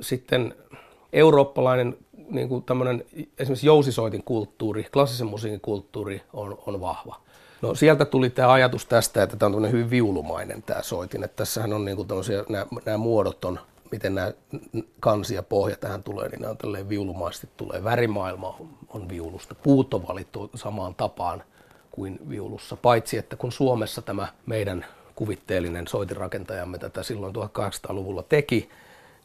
[0.00, 0.54] sitten
[1.12, 1.96] eurooppalainen
[2.30, 3.04] niin kuin tämmöinen
[3.38, 7.20] esimerkiksi jousisoitin kulttuuri, klassisen musiikin kulttuuri on, on vahva.
[7.62, 11.72] No sieltä tuli tämä ajatus tästä, että tämä on hyvin viulumainen tämä soitin, että tässähän
[11.72, 12.08] on niin kuin
[12.48, 13.60] nämä, nämä muodot on,
[13.90, 14.32] miten nämä
[15.00, 17.84] kansi ja pohja tähän tulee, niin nämä on tälleen viulumaisesti tulee.
[17.84, 19.54] Värimaailma on, on viulusta.
[19.54, 21.42] Puut on valittu samaan tapaan
[21.90, 28.70] kuin viulussa, paitsi että kun Suomessa tämä meidän kuvitteellinen soitinrakentajamme tätä silloin 1800-luvulla teki,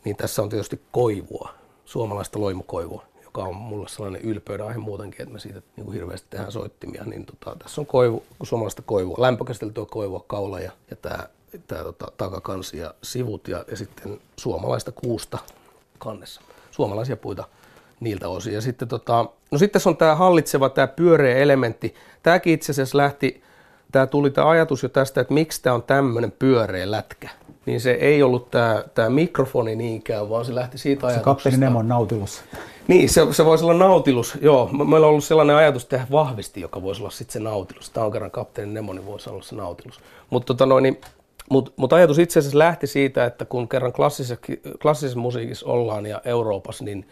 [0.05, 1.62] niin tässä on tietysti koivua
[1.93, 6.27] suomalaista loimukoivua, joka on mulle sellainen ylpeyden aihe muutenkin, että me siitä niin kuin hirveästi
[6.29, 7.03] tehdään soittimia.
[7.05, 11.27] Niin tota, tässä on koivu, suomalaista koivua, lämpökäsiteltyä koivua, kaula ja, ja tämä
[11.67, 15.37] tää, tota, takakansi ja sivut ja, ja sitten suomalaista kuusta
[15.99, 16.41] kannessa.
[16.71, 17.43] Suomalaisia puita
[17.99, 18.53] niiltä osin.
[18.53, 21.95] Ja sitten, tota, no sitten on tämä hallitseva, tämä pyöreä elementti.
[22.23, 23.43] Tämäkin itse asiassa lähti,
[23.91, 27.29] tämä tuli tämä ajatus jo tästä, että miksi tämä on tämmöinen pyöreä lätkä
[27.65, 31.33] niin se ei ollut tämä, tämä mikrofoni niinkään, vaan se lähti siitä se ajatuksesta.
[31.33, 32.43] Kapteeni Nemon nautilus.
[32.87, 34.37] Niin, se, se voisi olla nautilus.
[34.41, 37.89] Joo, meillä on ollut sellainen ajatus tehdä vahvisti, joka voisi olla sitten se nautilus.
[37.89, 39.99] Tämä on kerran kapteeni Nemo, niin voisi olla se nautilus.
[40.29, 41.01] Mutta tota noin, niin,
[41.49, 44.45] mut, mut ajatus itse asiassa lähti siitä, että kun kerran klassisessa,
[44.81, 47.07] klassisessa musiikissa ollaan ja Euroopassa, niin,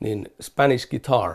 [0.00, 1.34] niin Spanish guitar,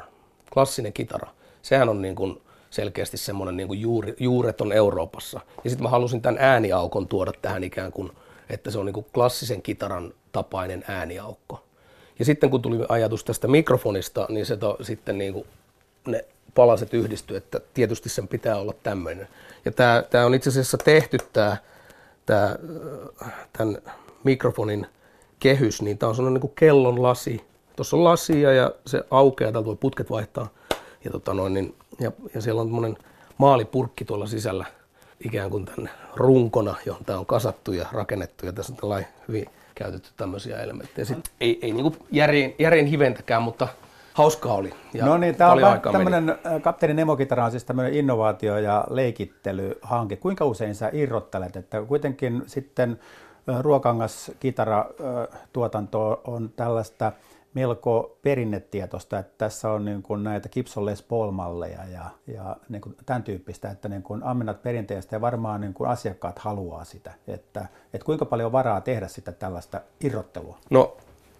[0.54, 1.30] klassinen kitara,
[1.62, 5.40] sehän on niin kuin selkeästi semmoinen niin kuin juuri, juureton Euroopassa.
[5.64, 8.12] Ja sitten mä halusin tämän ääniaukon tuoda tähän ikään kuin,
[8.50, 11.64] että se on niin kuin klassisen kitaran tapainen ääniaukko.
[12.20, 15.48] Ja sitten kun tuli ajatus tästä mikrofonista, niin se to, sitten niin kuin
[16.08, 16.26] ne
[16.56, 19.28] palaset yhdistyi, että tietysti sen pitää olla tämmöinen.
[19.66, 21.58] Ja tämä, tämä on itse asiassa tehty tämä,
[22.26, 22.56] tämä,
[23.58, 23.78] tämän
[24.24, 24.88] mikrofonin
[25.40, 27.44] kehys, niin tämä on sellainen niin kuin kellon lasi.
[27.76, 30.48] Tuossa on lasia ja se aukeaa, täältä voi putket vaihtaa.
[31.06, 32.98] Ja, tota noin, niin, ja, ja siellä on tämmöinen
[33.38, 34.66] maalipurkki tuolla sisällä
[35.26, 38.46] ikään kuin tänne runkona, johon tämä on kasattu ja rakennettu.
[38.46, 39.46] Ja tässä on hyvin
[39.76, 41.06] käytetty tämmöisiä elementtejä.
[41.06, 43.68] Sitten ei, ei niin järjen, järjen hiventäkään, mutta
[44.14, 44.74] hauskaa oli.
[44.94, 45.60] Ja no niin, tämä on
[45.92, 50.16] tämmöinen, äh, Kapteeni Nemo-kitara on siis tämmöinen innovaatio- ja leikittelyhanke.
[50.16, 53.00] Kuinka usein sä irrottelet, että kuitenkin sitten
[53.50, 57.12] äh, Ruokangas kitara-tuotanto on tällaista
[57.54, 62.96] melko perinnetietoista, että tässä on niin kuin näitä Gibson Les Paul-malleja ja, ja niin kuin
[63.06, 67.66] tämän tyyppistä, että niin kuin ammennat perinteestä ja varmaan niin kuin asiakkaat haluaa sitä, että,
[67.94, 70.58] että kuinka paljon varaa tehdä sitä tällaista irrottelua?
[70.70, 70.98] No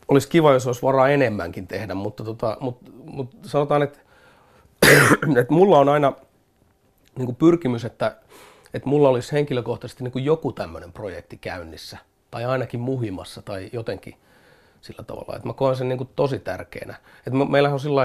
[0.08, 4.00] olisi kiva, jos olisi varaa enemmänkin tehdä, mutta, tota, mutta, mutta sanotaan, että,
[5.40, 6.14] että mulla on aina
[7.16, 8.16] niin kuin pyrkimys, että,
[8.74, 11.98] että mulla olisi henkilökohtaisesti niin kuin joku tämmöinen projekti käynnissä
[12.32, 14.16] tai ainakin muhimassa tai jotenkin–
[14.84, 15.36] sillä tavalla.
[15.36, 16.96] Että mä koen sen niin kuin tosi tärkeänä.
[17.28, 18.02] Että meillähän on sillä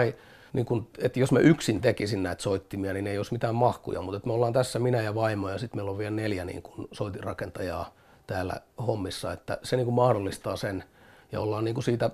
[0.52, 4.26] niin kuin, että jos mä yksin tekisin näitä soittimia, niin ei olisi mitään mahkuja, mutta
[4.26, 7.94] me ollaan tässä minä ja vaimo ja sitten meillä on vielä neljä niin kuin soitinrakentajaa
[8.26, 8.54] täällä
[8.86, 10.84] hommissa, että se niin kuin mahdollistaa sen
[11.32, 12.10] ja ollaan niin kuin siitä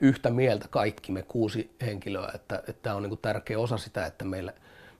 [0.00, 4.24] yhtä mieltä kaikki me kuusi henkilöä, että, tämä on niin kuin tärkeä osa sitä, että
[4.24, 4.52] meillä,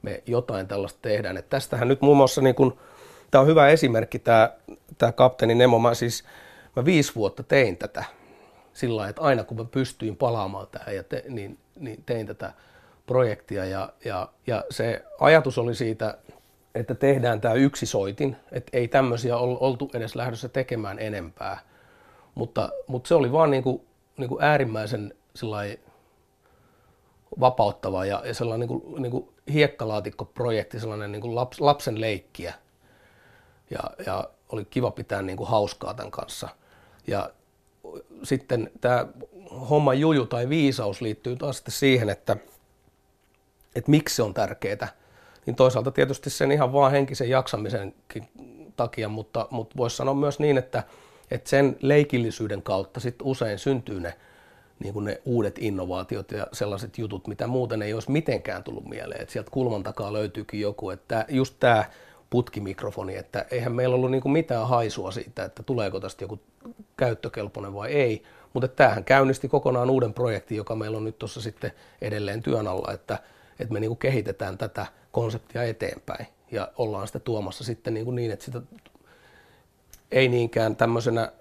[0.02, 1.36] me jotain tällaista tehdään.
[1.36, 2.54] Että tästähän nyt muun muassa, niin
[3.30, 6.24] tämä on hyvä esimerkki tämä kapteeni Nemo, mä siis
[6.76, 8.04] mä viisi vuotta tein tätä
[8.74, 12.52] sillä lailla, että aina kun mä pystyin palaamaan tähän, ja te, niin, niin tein tätä
[13.06, 13.64] projektia.
[13.64, 16.18] Ja, ja, ja se ajatus oli siitä,
[16.74, 21.58] että tehdään tämä yksi soitin, että ei tämmöisiä oltu edes lähdössä tekemään enempää.
[22.34, 25.14] Mutta, mutta se oli vaan niin kuin, niin kuin äärimmäisen
[27.40, 32.54] vapauttava ja, ja sellainen niin kuin, niin kuin hiekkalaatikkoprojekti, sellainen niin kuin laps, lapsen leikkiä.
[33.70, 36.48] Ja, ja oli kiva pitää niin kuin hauskaa tämän kanssa.
[37.06, 37.30] Ja
[38.22, 39.06] sitten tämä
[39.70, 42.36] homma juju tai viisaus liittyy taas sitten siihen, että,
[43.74, 44.88] että miksi se on tärkeää.
[45.46, 47.94] Niin toisaalta tietysti sen ihan vaan henkisen jaksamisen
[48.76, 50.82] takia, mutta, mutta voisi sanoa myös niin, että,
[51.30, 54.14] että sen leikillisyyden kautta sitten usein syntyy ne,
[54.78, 59.20] niin kuin ne uudet innovaatiot ja sellaiset jutut, mitä muuten ei olisi mitenkään tullut mieleen.
[59.20, 61.84] Että sieltä kulman takaa löytyykin joku, että just tämä
[62.30, 66.40] putkimikrofoni, että eihän meillä ollut niin kuin mitään haisua siitä, että tuleeko tästä joku
[66.96, 68.22] käyttökelpoinen vai ei.
[68.52, 71.72] Mutta tämähän käynnisti kokonaan uuden projektin, joka meillä on nyt tuossa sitten
[72.02, 73.18] edelleen työn alla, että,
[73.60, 78.14] että me niin kuin kehitetään tätä konseptia eteenpäin ja ollaan sitä tuomassa sitten niin, kuin
[78.14, 78.62] niin että sitä
[80.12, 81.32] ei niinkään tämmöisenä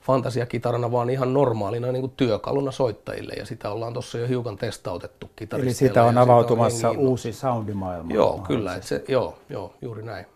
[0.00, 5.30] fantasiakitarana, vaan ihan normaalina niin kuin työkaluna soittajille ja sitä ollaan tuossa jo hiukan testautettu
[5.52, 8.14] Eli sitä on avautumassa on uusi soundimaailma.
[8.14, 10.26] Joo, kyllä, että se, joo, joo, juuri näin.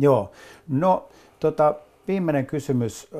[0.00, 0.30] Joo,
[0.68, 1.08] no
[1.40, 1.74] tota,
[2.12, 3.10] viimeinen kysymys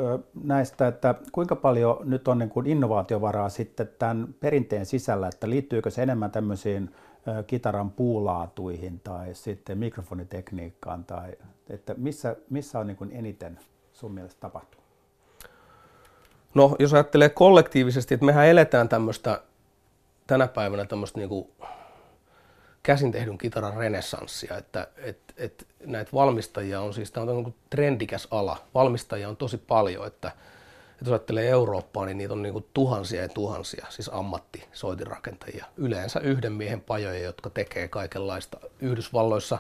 [0.45, 5.91] näistä, että kuinka paljon nyt on niin kuin innovaatiovaraa sitten tämän perinteen sisällä, että liittyykö
[5.91, 6.95] se enemmän tämmöisiin
[7.47, 11.33] kitaran puulaatuihin tai sitten mikrofonitekniikkaan, tai
[11.71, 13.59] että missä, missä on niin kuin eniten
[13.93, 14.85] sun mielestä tapahtunut?
[16.55, 19.43] No, jos ajattelee kollektiivisesti, että mehän eletään tämmöistä
[20.27, 21.49] tänä päivänä tämmöistä niin kuin
[22.83, 28.29] käsin tehdyn kitaran renessanssia, että et, et näitä valmistajia on siis, tämä on niin trendikäs
[28.31, 33.23] ala, valmistajia on tosi paljon, että, että jos ajattelee Eurooppaa, niin niitä on niin tuhansia
[33.23, 38.59] ja tuhansia, siis ammattisoitinrakentajia, yleensä yhden miehen pajoja, jotka tekee kaikenlaista.
[38.81, 39.59] Yhdysvalloissa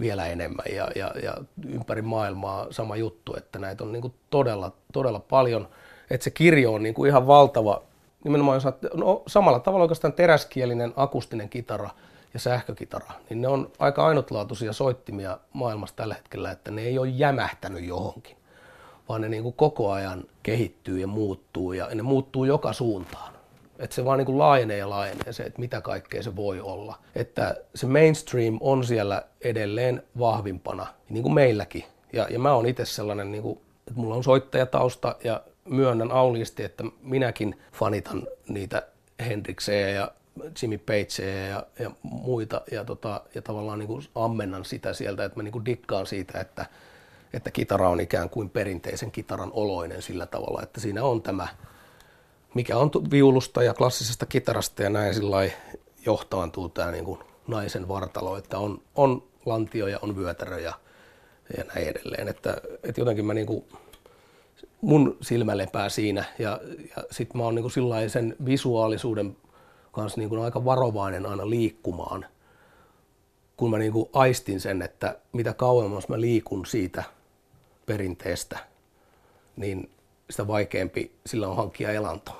[0.00, 1.34] vielä enemmän ja, ja, ja
[1.68, 5.68] ympäri maailmaa sama juttu, että näitä on niin todella, todella paljon,
[6.10, 7.82] että se kirjo on niin ihan valtava,
[8.24, 11.90] nimenomaan jos no, samalla tavalla oikeastaan teräskielinen akustinen kitara–
[12.36, 17.08] ja sähkökitara, niin ne on aika ainutlaatuisia soittimia maailmassa tällä hetkellä, että ne ei ole
[17.08, 18.36] jämähtänyt johonkin,
[19.08, 23.32] vaan ne niin kuin koko ajan kehittyy ja muuttuu ja ne muuttuu joka suuntaan.
[23.78, 26.98] Että se vaan niin kuin laajenee ja laajenee se, että mitä kaikkea se voi olla.
[27.14, 31.84] Että se mainstream on siellä edelleen vahvimpana, niin kuin meilläkin.
[32.12, 33.58] Ja, ja mä oon itse sellainen, niin kuin,
[33.88, 38.82] että mulla on soittajatausta ja myönnän auliisti, että minäkin fanitan niitä
[39.20, 40.10] Hendrikseja ja
[40.62, 45.38] Jimmy Pageja ja, ja muita ja, tota, ja tavallaan niin kuin ammennan sitä sieltä, että
[45.38, 46.66] mä niin kuin dikkaan siitä, että,
[47.32, 51.48] että kitara on ikään kuin perinteisen kitaran oloinen sillä tavalla, että siinä on tämä,
[52.54, 55.50] mikä on viulusta ja klassisesta kitarasta ja näin sillä
[56.06, 60.74] johtaantuu tämä niin kuin naisen vartalo, että on, on lantioja, on vyötäröjä ja,
[61.56, 62.28] ja näin edelleen.
[62.28, 63.64] Että, että jotenkin mä niin kuin,
[64.80, 66.60] mun silmä lepää siinä ja,
[66.96, 69.36] ja sitten mä oon niin kuin sen visuaalisuuden
[69.96, 72.26] kanssa niin kuin aika varovainen aina liikkumaan,
[73.56, 77.04] kun mä niin kuin aistin sen, että mitä kauemmas mä liikun siitä
[77.86, 78.58] perinteestä,
[79.56, 79.90] niin
[80.30, 82.32] sitä vaikeampi sillä on hankkia elanto.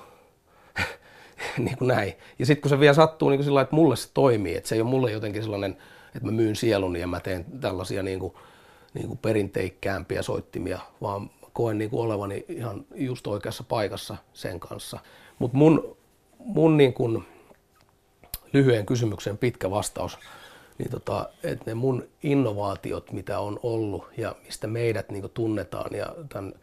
[1.57, 2.13] niin kuin näin.
[2.39, 4.75] Ja sitten kun se vielä sattuu niin kuin sillä että mulle se toimii, että se
[4.75, 5.77] ei ole mulle jotenkin sellainen,
[6.15, 8.33] että mä myyn sieluni ja mä teen tällaisia niin kuin,
[8.93, 14.99] niin kuin perinteikkäämpiä soittimia, vaan koen niin kuin olevani ihan just oikeassa paikassa sen kanssa.
[15.39, 15.97] Mutta mun,
[16.39, 17.23] mun niin kuin
[18.57, 20.17] lyhyen kysymyksen pitkä vastaus,
[20.77, 26.15] niin tota, että ne mun innovaatiot, mitä on ollut ja mistä meidät niin tunnetaan ja
[26.29, 26.53] tämän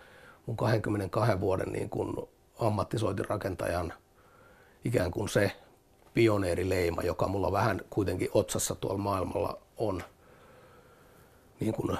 [0.46, 2.16] mun 22 vuoden niin kuin
[2.58, 3.92] ammattisoitinrakentajan
[4.84, 5.52] ikään kuin se
[6.14, 10.02] pioneerileima, joka mulla vähän kuitenkin otsassa tuolla maailmalla on
[11.60, 11.98] niin kuin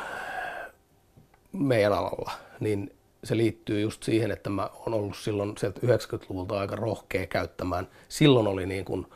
[1.53, 6.76] meidän alalla, niin se liittyy just siihen, että mä oon ollut silloin sieltä 90-luvulta aika
[6.76, 7.88] rohkea käyttämään.
[8.09, 9.07] Silloin oli niin kuin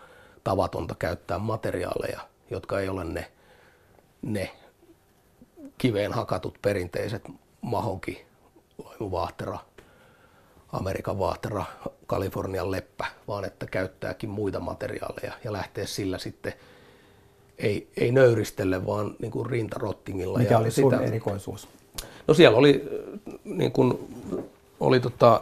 [0.44, 2.20] tavatonta käyttää materiaaleja,
[2.50, 3.32] jotka ei ole ne,
[4.22, 4.50] ne
[5.78, 7.22] kiveen hakatut perinteiset
[7.60, 8.26] mahonki,
[8.84, 9.58] loimuvaahtera,
[10.72, 11.64] Amerikan vaahtera,
[12.06, 16.52] Kalifornian leppä, vaan että käyttääkin muita materiaaleja ja lähtee sillä sitten
[17.58, 20.38] ei, ei nöyristelle, vaan niin kuin rintarottingilla.
[20.38, 21.68] Mikä ja oli sun sitä, erikoisuus?
[22.26, 22.88] No siellä oli,
[23.44, 24.16] niin kuin,
[24.80, 25.40] oli tota,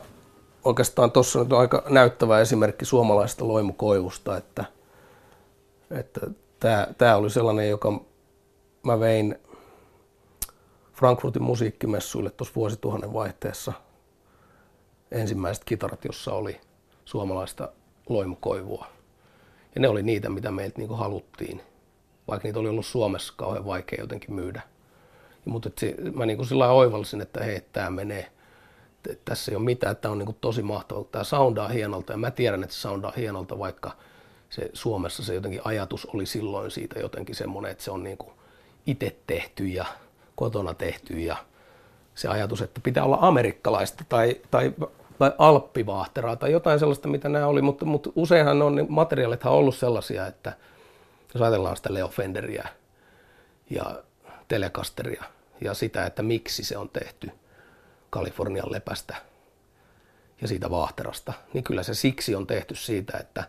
[0.65, 4.65] oikeastaan tuossa nyt aika näyttävä esimerkki suomalaisesta loimukoivusta, että,
[5.91, 6.21] että
[6.99, 8.05] tämä oli sellainen, joka
[8.83, 9.39] mä vein
[10.93, 13.73] Frankfurtin musiikkimessuille tuossa vuosituhannen vaihteessa
[15.11, 16.61] ensimmäiset kitarat, jossa oli
[17.05, 17.69] suomalaista
[18.09, 18.87] loimukoivua.
[19.75, 21.63] Ja ne oli niitä, mitä meiltä niin haluttiin,
[22.29, 24.63] vaikka niitä oli ollut Suomessa kauhean vaikea jotenkin myydä.
[25.45, 25.71] Mutta
[26.15, 28.33] mä niin kuin sillä oivallisin, että hei, tämä menee,
[29.25, 32.31] tässä ei ole mitään, tämä on niin kuin tosi mahtavaa, tämä soundaa hienolta ja mä
[32.31, 33.93] tiedän, että se soundaa hienolta, vaikka
[34.51, 38.19] se Suomessa se jotenkin ajatus oli silloin siitä jotenkin semmoinen, että se on niin
[38.87, 39.85] itse tehty ja
[40.37, 41.37] kotona tehty ja
[42.15, 44.73] se ajatus, että pitää olla amerikkalaista tai, tai,
[45.19, 49.59] tai alppivaahteraa tai jotain sellaista, mitä nämä oli, mutta, mutta useinhan on, niin materiaalithan on
[49.59, 50.53] ollut sellaisia, että
[51.35, 52.69] jos ajatellaan sitä Leo Fenderiä
[53.71, 54.03] ja
[54.49, 55.25] Telecasteria
[55.61, 57.31] ja sitä, että miksi se on tehty
[58.11, 59.17] Kalifornian lepästä
[60.41, 63.45] ja siitä vaahterasta, niin kyllä se siksi on tehty siitä, että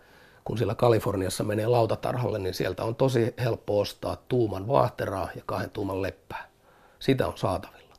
[0.47, 5.69] kun siellä Kaliforniassa menee lautatarhalle, niin sieltä on tosi helppo ostaa tuuman vaahteraa ja kahden
[5.69, 6.49] tuuman leppää.
[6.99, 7.95] Sitä on saatavilla.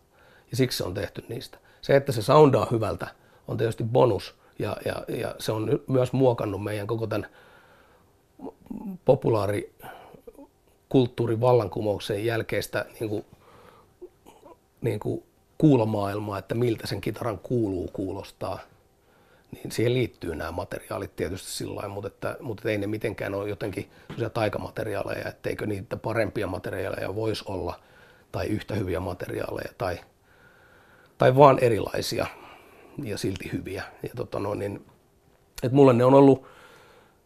[0.50, 1.58] Ja siksi se on tehty niistä.
[1.82, 3.06] Se, että se soundaa hyvältä,
[3.48, 4.34] on tietysti bonus.
[4.58, 7.26] Ja, ja, ja se on myös muokannut meidän koko tämän
[9.04, 9.74] populaari
[10.88, 13.24] kulttuurin vallankumouksen jälkeistä niin kuin,
[14.80, 15.22] niin kuin
[15.58, 18.58] kuulomaailmaa, että miltä sen kitaran kuuluu kuulostaa,
[19.52, 23.48] niin siihen liittyy nämä materiaalit tietysti sillä lailla, mutta, että, mutta ei ne mitenkään ole
[23.48, 23.90] jotenkin
[24.34, 27.80] taikamateriaaleja, etteikö niitä parempia materiaaleja voisi olla
[28.32, 29.98] tai yhtä hyviä materiaaleja tai,
[31.18, 32.26] tai vaan erilaisia
[33.04, 33.84] ja silti hyviä.
[34.02, 34.86] Ja tota no, niin,
[35.62, 36.46] että mulle ne on ollut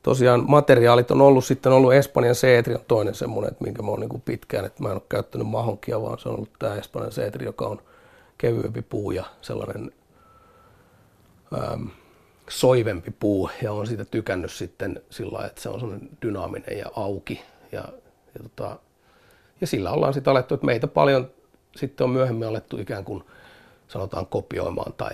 [0.03, 4.01] tosiaan materiaalit on ollut sitten ollut Espanjan Seetri on toinen semmoinen, että minkä mä oon
[4.01, 7.45] niin pitkään, että mä en ole käyttänyt mahonkia, vaan se on ollut tämä Espanjan Seetri,
[7.45, 7.83] joka on
[8.39, 9.93] kevyempi puu ja sellainen
[11.73, 11.91] äm,
[12.53, 16.87] soivempi puu ja on siitä tykännyt sitten sillä lailla, että se on sellainen dynaaminen ja
[16.97, 17.43] auki
[17.73, 17.85] ja,
[18.35, 18.79] ja, tota,
[19.61, 21.31] ja sillä ollaan sitten alettu, että meitä paljon
[21.77, 23.25] sitten on myöhemmin alettu ikään kuin
[23.89, 25.13] sanotaan kopioimaan tai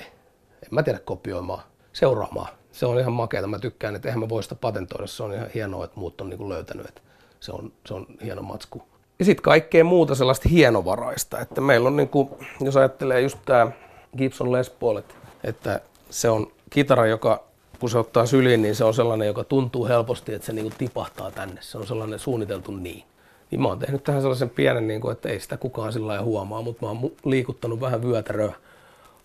[0.63, 1.63] en mä tiedä kopioimaan,
[1.93, 3.47] seuraamaan se on ihan makeata.
[3.47, 5.07] Mä tykkään, että eihän mä voi sitä patentoida.
[5.07, 7.01] Se on ihan hienoa, että muut on niin löytänyt, että
[7.41, 8.83] se on, se on hieno matsku.
[9.19, 11.41] Ja sitten kaikkea muuta sellaista hienovaraista.
[11.41, 12.29] Että meillä on, niin kuin,
[12.61, 13.71] jos ajattelee just tämä
[14.17, 15.01] Gibson Les Paul,
[15.45, 15.81] että
[16.11, 17.45] se on kitara, joka
[17.81, 21.31] kun se ottaa syliin, niin se on sellainen, joka tuntuu helposti, että se niin tipahtaa
[21.31, 21.61] tänne.
[21.61, 23.05] Se on sellainen suunniteltu niin.
[23.51, 26.63] Niin mä oon tehnyt tähän sellaisen pienen, niin kuin, että ei sitä kukaan sillä huomaa,
[26.63, 28.53] mutta mä oon liikuttanut vähän vyötäröä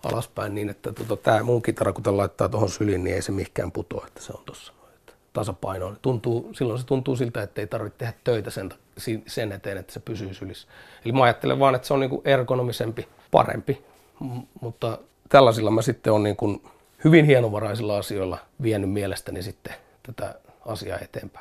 [0.03, 3.71] alaspäin niin, että tota, tämä mun kitara, kun laittaa tuohon syliin, niin ei se mikään
[3.71, 4.73] putoa, että se on tuossa
[5.33, 5.97] tasapainoon.
[6.01, 8.73] Tuntuu, silloin se tuntuu siltä, että ei tarvitse tehdä töitä sen,
[9.27, 10.67] sen eteen, että se pysyy sylissä.
[11.05, 13.85] Eli mä ajattelen vaan, että se on niin kuin ergonomisempi, parempi,
[14.19, 14.97] M- mutta
[15.29, 16.61] tällaisilla mä sitten on niin kuin
[17.03, 19.73] hyvin hienovaraisilla asioilla vienyt mielestäni sitten
[20.03, 20.35] tätä
[20.65, 21.33] asiaa eteenpäin.